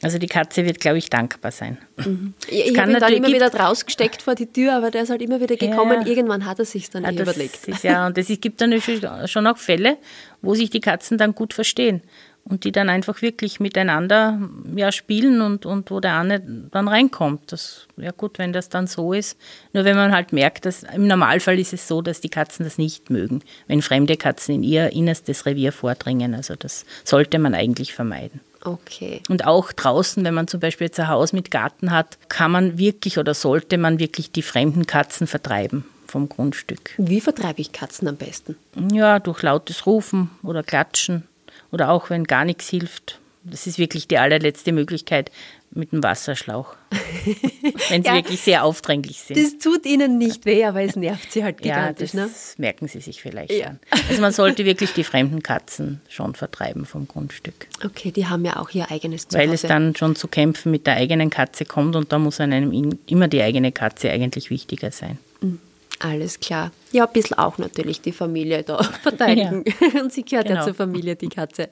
Also 0.00 0.18
die 0.18 0.28
Katze 0.28 0.64
wird, 0.64 0.78
glaube 0.78 0.98
ich, 0.98 1.10
dankbar 1.10 1.50
sein. 1.50 1.78
Mhm. 1.96 2.34
Ich 2.46 2.78
habe 2.78 2.92
ihn 2.92 3.00
dann 3.00 3.12
immer 3.12 3.28
wieder 3.28 3.52
rausgesteckt 3.52 4.22
vor 4.22 4.36
die 4.36 4.46
Tür, 4.46 4.76
aber 4.76 4.92
der 4.92 5.02
ist 5.02 5.10
halt 5.10 5.22
immer 5.22 5.40
wieder 5.40 5.56
gekommen. 5.56 6.02
Ja, 6.02 6.06
Irgendwann 6.06 6.46
hat 6.46 6.60
er 6.60 6.64
sich 6.64 6.88
dann 6.88 7.02
ja, 7.02 7.10
eh 7.10 7.20
überlegt. 7.20 7.66
Ist, 7.66 7.82
ja, 7.82 8.06
und 8.06 8.16
es 8.16 8.28
gibt 8.40 8.60
dann 8.60 8.80
schon 9.26 9.46
auch 9.48 9.58
Fälle, 9.58 9.98
wo 10.40 10.54
sich 10.54 10.70
die 10.70 10.80
Katzen 10.80 11.18
dann 11.18 11.34
gut 11.34 11.52
verstehen 11.52 12.02
und 12.48 12.64
die 12.64 12.72
dann 12.72 12.88
einfach 12.88 13.22
wirklich 13.22 13.60
miteinander 13.60 14.40
ja, 14.74 14.90
spielen 14.90 15.42
und, 15.42 15.66
und 15.66 15.90
wo 15.90 16.00
der 16.00 16.18
eine 16.18 16.40
dann 16.40 16.88
reinkommt. 16.88 17.52
Das 17.52 17.86
ja 17.96 18.10
gut, 18.12 18.38
wenn 18.38 18.52
das 18.52 18.68
dann 18.68 18.86
so 18.86 19.12
ist. 19.12 19.36
Nur 19.72 19.84
wenn 19.84 19.96
man 19.96 20.12
halt 20.12 20.32
merkt, 20.32 20.64
dass 20.64 20.84
im 20.84 21.06
Normalfall 21.06 21.58
ist 21.58 21.72
es 21.72 21.88
so, 21.88 22.02
dass 22.02 22.20
die 22.20 22.30
Katzen 22.30 22.64
das 22.64 22.78
nicht 22.78 23.10
mögen, 23.10 23.42
wenn 23.66 23.82
fremde 23.82 24.16
Katzen 24.16 24.54
in 24.54 24.62
ihr 24.62 24.92
innerstes 24.92 25.44
Revier 25.44 25.72
vordringen. 25.72 26.34
Also 26.34 26.54
das 26.56 26.86
sollte 27.04 27.38
man 27.38 27.54
eigentlich 27.54 27.92
vermeiden. 27.92 28.40
Okay. 28.64 29.22
Und 29.28 29.46
auch 29.46 29.72
draußen, 29.72 30.24
wenn 30.24 30.34
man 30.34 30.48
zum 30.48 30.60
Beispiel 30.60 30.86
jetzt 30.86 30.98
ein 31.00 31.08
Haus 31.08 31.32
mit 31.32 31.50
Garten 31.50 31.90
hat, 31.90 32.18
kann 32.28 32.50
man 32.50 32.78
wirklich 32.78 33.18
oder 33.18 33.34
sollte 33.34 33.78
man 33.78 33.98
wirklich 33.98 34.32
die 34.32 34.42
fremden 34.42 34.86
Katzen 34.86 35.26
vertreiben 35.26 35.84
vom 36.06 36.28
Grundstück. 36.28 36.92
Wie 36.96 37.20
vertreibe 37.20 37.60
ich 37.60 37.72
Katzen 37.72 38.08
am 38.08 38.16
besten? 38.16 38.56
Ja, 38.92 39.18
durch 39.18 39.42
lautes 39.42 39.86
Rufen 39.86 40.30
oder 40.42 40.62
Klatschen 40.62 41.24
oder 41.70 41.90
auch 41.90 42.10
wenn 42.10 42.24
gar 42.24 42.44
nichts 42.44 42.68
hilft. 42.68 43.20
Das 43.44 43.66
ist 43.66 43.78
wirklich 43.78 44.08
die 44.08 44.18
allerletzte 44.18 44.72
Möglichkeit, 44.72 45.30
mit 45.78 45.92
dem 45.92 46.02
Wasserschlauch. 46.02 46.74
Wenn 47.88 48.02
sie 48.02 48.08
ja, 48.08 48.14
wirklich 48.16 48.40
sehr 48.40 48.64
aufdringlich 48.64 49.20
sind. 49.20 49.38
Das 49.38 49.58
tut 49.58 49.86
ihnen 49.86 50.18
nicht 50.18 50.44
weh, 50.44 50.64
aber 50.64 50.82
es 50.82 50.96
nervt 50.96 51.32
sie 51.32 51.44
halt 51.44 51.62
gigantisch. 51.62 52.12
Ja, 52.14 52.24
das 52.24 52.58
ne? 52.58 52.62
merken 52.62 52.88
sie 52.88 53.00
sich 53.00 53.22
vielleicht 53.22 53.52
ja. 53.52 53.68
an. 53.68 53.80
Also 54.08 54.20
man 54.20 54.32
sollte 54.32 54.64
wirklich 54.64 54.92
die 54.92 55.04
fremden 55.04 55.42
Katzen 55.42 56.00
schon 56.08 56.34
vertreiben 56.34 56.84
vom 56.84 57.08
Grundstück. 57.08 57.68
Okay, 57.84 58.10
die 58.10 58.26
haben 58.26 58.44
ja 58.44 58.56
auch 58.56 58.70
ihr 58.70 58.90
eigenes 58.90 59.28
Zuhause. 59.28 59.46
Weil 59.46 59.54
es 59.54 59.62
dann 59.62 59.94
schon 59.94 60.16
zu 60.16 60.28
Kämpfen 60.28 60.70
mit 60.70 60.86
der 60.86 60.96
eigenen 60.96 61.30
Katze 61.30 61.64
kommt 61.64 61.96
und 61.96 62.12
da 62.12 62.18
muss 62.18 62.40
einem 62.40 62.96
immer 63.06 63.28
die 63.28 63.42
eigene 63.42 63.72
Katze 63.72 64.10
eigentlich 64.10 64.50
wichtiger 64.50 64.90
sein. 64.90 65.18
Mhm. 65.40 65.60
Alles 66.00 66.38
klar. 66.38 66.70
Ja, 66.92 67.06
ein 67.06 67.12
bisschen 67.12 67.38
auch 67.38 67.58
natürlich 67.58 68.00
die 68.00 68.12
Familie 68.12 68.62
da 68.62 68.82
verteidigen. 69.02 69.64
Ja. 69.66 70.00
Und 70.00 70.12
sie 70.12 70.24
gehört 70.24 70.46
genau. 70.46 70.60
ja 70.60 70.64
zur 70.66 70.74
Familie, 70.74 71.16
die 71.16 71.28
Katze. 71.28 71.70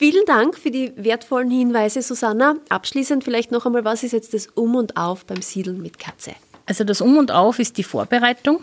Vielen 0.00 0.24
Dank 0.24 0.56
für 0.56 0.70
die 0.70 0.94
wertvollen 0.96 1.50
Hinweise, 1.50 2.00
Susanna. 2.00 2.54
Abschließend 2.70 3.22
vielleicht 3.22 3.52
noch 3.52 3.66
einmal, 3.66 3.84
was 3.84 4.02
ist 4.02 4.12
jetzt 4.12 4.32
das 4.32 4.46
Um 4.46 4.74
und 4.74 4.96
Auf 4.96 5.26
beim 5.26 5.42
Siedeln 5.42 5.82
mit 5.82 5.98
Katze? 5.98 6.32
Also 6.64 6.84
das 6.84 7.02
Um 7.02 7.18
und 7.18 7.30
Auf 7.30 7.58
ist 7.58 7.76
die 7.76 7.82
Vorbereitung, 7.82 8.60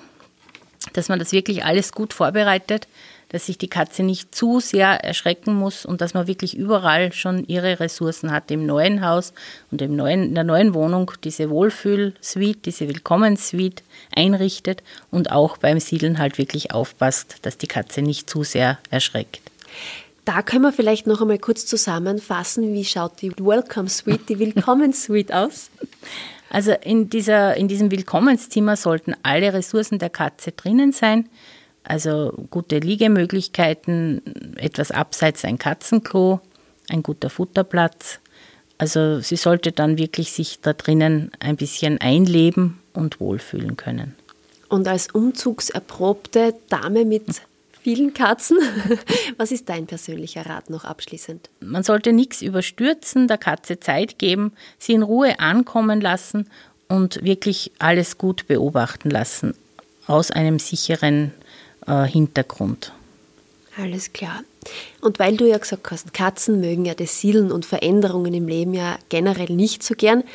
dass 0.94 1.10
man 1.10 1.20
das 1.20 1.34
wirklich 1.34 1.64
alles 1.64 1.92
gut 1.92 2.14
vorbereitet, 2.14 2.88
dass 3.30 3.46
sich 3.46 3.60
die 3.60 3.68
Katze 3.68 4.02
nicht 4.02 4.34
zu 4.34 4.60
sehr 4.60 4.88
erschrecken 4.88 5.54
muss 5.54 5.86
und 5.86 6.02
dass 6.02 6.16
man 6.16 6.26
wirklich 6.26 6.58
überall 6.58 7.14
schon 7.14 7.46
ihre 7.46 7.80
Ressourcen 7.80 8.32
hat 8.32 8.50
im 8.50 8.66
neuen 8.66 9.06
Haus 9.06 9.32
und 9.70 9.84
im 9.84 9.96
neuen, 9.96 10.24
in 10.24 10.34
der 10.34 10.44
neuen 10.44 10.74
Wohnung 10.74 11.12
diese 11.24 11.52
Wohlfühl-Suite, 11.52 12.66
diese 12.66 12.88
Willkommenssuite 12.88 13.84
einrichtet 14.12 14.82
und 15.12 15.32
auch 15.32 15.58
beim 15.58 15.80
Siedeln 15.80 16.18
halt 16.18 16.40
wirklich 16.40 16.72
aufpasst, 16.72 17.36
dass 17.44 17.60
die 17.60 17.68
Katze 17.68 18.02
nicht 18.02 18.28
zu 18.28 18.42
sehr 18.42 18.80
erschreckt. 18.90 19.40
Da 20.28 20.42
können 20.42 20.64
wir 20.64 20.74
vielleicht 20.74 21.08
noch 21.08 21.22
einmal 21.22 21.38
kurz 21.38 21.66
zusammenfassen, 21.66 22.74
wie 22.74 22.84
schaut 22.84 23.22
die 23.22 23.32
Welcome 23.38 23.88
Suite, 23.88 24.28
die 24.28 24.40
Willkommen 24.40 24.92
Suite 24.92 25.32
aus? 25.32 25.70
Also 26.50 26.74
in, 26.74 27.10
dieser, 27.10 27.56
in 27.56 27.70
diesem 27.70 27.92
Willkommenszimmer 27.92 28.76
sollten 28.76 29.16
alle 29.24 29.54
Ressourcen 29.54 30.00
der 30.00 30.10
Katze 30.10 30.52
drinnen 30.52 30.92
sein. 30.92 31.30
Also 31.86 32.34
gute 32.52 32.80
Liegemöglichkeiten, 32.80 34.22
etwas 34.58 34.92
abseits 34.92 35.46
ein 35.46 35.60
Katzenklo, 35.60 36.42
ein 36.90 37.04
guter 37.04 37.30
Futterplatz. 37.30 38.20
Also 38.78 39.22
sie 39.22 39.38
sollte 39.38 39.72
dann 39.72 39.98
wirklich 39.98 40.34
sich 40.34 40.60
da 40.60 40.74
drinnen 40.74 41.32
ein 41.40 41.56
bisschen 41.56 42.02
einleben 42.02 42.82
und 42.92 43.22
wohlfühlen 43.22 43.78
können. 43.78 44.14
Und 44.68 44.90
als 44.90 45.10
umzugserprobte 45.10 46.54
Dame 46.68 47.06
mit 47.06 47.28
vielen 47.88 48.14
Katzen. 48.14 48.58
Was 49.38 49.54
ist 49.54 49.70
dein 49.70 49.88
persönlicher 49.88 50.46
Rat 50.46 50.70
noch 50.70 50.84
abschließend? 50.84 51.50
Man 51.62 51.84
sollte 51.84 52.12
nichts 52.12 52.42
überstürzen, 52.42 53.30
der 53.30 53.38
Katze 53.38 53.80
Zeit 53.80 54.20
geben, 54.20 54.52
sie 54.78 54.92
in 54.92 55.04
Ruhe 55.04 55.40
ankommen 55.40 56.02
lassen 56.02 56.50
und 56.90 57.24
wirklich 57.24 57.72
alles 57.80 58.18
gut 58.18 58.46
beobachten 58.48 59.10
lassen 59.10 59.54
aus 60.06 60.32
einem 60.32 60.60
sicheren 60.60 61.32
äh, 61.86 62.04
Hintergrund. 62.04 62.92
Alles 63.82 64.12
klar. 64.12 64.44
Und 65.00 65.18
weil 65.18 65.38
du 65.38 65.48
ja 65.48 65.58
gesagt 65.58 65.90
hast, 65.90 66.14
Katzen 66.14 66.60
mögen 66.60 66.84
ja 66.84 66.94
das 66.94 67.22
Siedeln 67.22 67.54
und 67.54 67.66
Veränderungen 67.66 68.34
im 68.34 68.50
Leben 68.50 68.74
ja 68.74 69.00
generell 69.08 69.56
nicht 69.56 69.82
so 69.82 69.94
gern. 69.96 70.26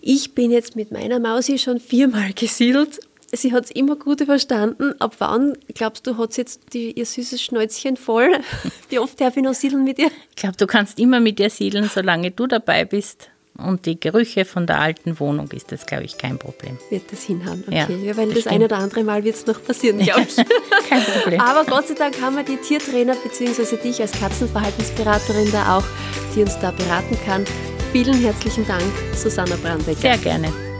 Ich 0.00 0.34
bin 0.34 0.50
jetzt 0.50 0.74
mit 0.74 0.90
meiner 0.90 1.18
Mausi 1.18 1.58
schon 1.58 1.80
viermal 1.80 2.32
gesiedelt 2.34 2.98
sie 3.32 3.52
hat 3.52 3.64
es 3.64 3.70
immer 3.70 3.96
gut 3.96 4.20
überstanden. 4.20 4.94
Ab 5.00 5.16
wann, 5.18 5.56
glaubst 5.74 6.06
du, 6.06 6.18
hat 6.18 6.32
sie 6.32 6.42
jetzt 6.42 6.74
die, 6.74 6.92
ihr 6.92 7.06
süßes 7.06 7.42
Schnäuzchen 7.42 7.96
voll? 7.96 8.30
Wie 8.88 8.98
oft 8.98 9.20
darf 9.20 9.36
ich 9.36 9.42
noch 9.42 9.54
siedeln 9.54 9.84
mit 9.84 9.98
ihr? 9.98 10.10
Ich 10.30 10.36
glaube, 10.36 10.56
du 10.56 10.66
kannst 10.66 10.98
immer 10.98 11.20
mit 11.20 11.40
ihr 11.40 11.50
siedeln, 11.50 11.90
solange 11.92 12.30
du 12.30 12.46
dabei 12.46 12.84
bist. 12.84 13.28
Und 13.58 13.84
die 13.84 14.00
Gerüche 14.00 14.46
von 14.46 14.66
der 14.66 14.80
alten 14.80 15.20
Wohnung 15.20 15.50
ist 15.50 15.72
das, 15.72 15.84
glaube 15.84 16.04
ich, 16.04 16.16
kein 16.16 16.38
Problem. 16.38 16.78
Wird 16.88 17.12
das 17.12 17.22
hinhauen, 17.24 17.62
okay. 17.66 17.86
Ja, 17.90 17.96
Ja, 17.96 18.16
weil 18.16 18.32
das 18.32 18.46
eine 18.46 18.64
oder 18.64 18.78
andere 18.78 19.04
Mal 19.04 19.24
wird 19.24 19.36
es 19.36 19.46
noch 19.46 19.62
passieren, 19.62 19.98
glaube 19.98 20.22
ich. 20.22 20.36
Kein 20.88 21.02
Problem. 21.02 21.40
Aber 21.40 21.64
Gott 21.64 21.86
sei 21.86 21.94
Dank 21.94 22.20
haben 22.22 22.36
wir 22.36 22.44
die 22.44 22.56
Tiertrainer 22.56 23.14
bzw. 23.14 23.76
dich 23.76 24.00
als 24.00 24.12
Katzenverhaltensberaterin 24.12 25.52
da 25.52 25.76
auch, 25.76 25.84
die 26.34 26.40
uns 26.40 26.58
da 26.60 26.70
beraten 26.70 27.18
kann. 27.26 27.44
Vielen 27.92 28.14
herzlichen 28.14 28.66
Dank, 28.66 28.84
Susanna 29.14 29.56
Brandecker. 29.56 30.00
Sehr 30.00 30.16
gerne. 30.16 30.71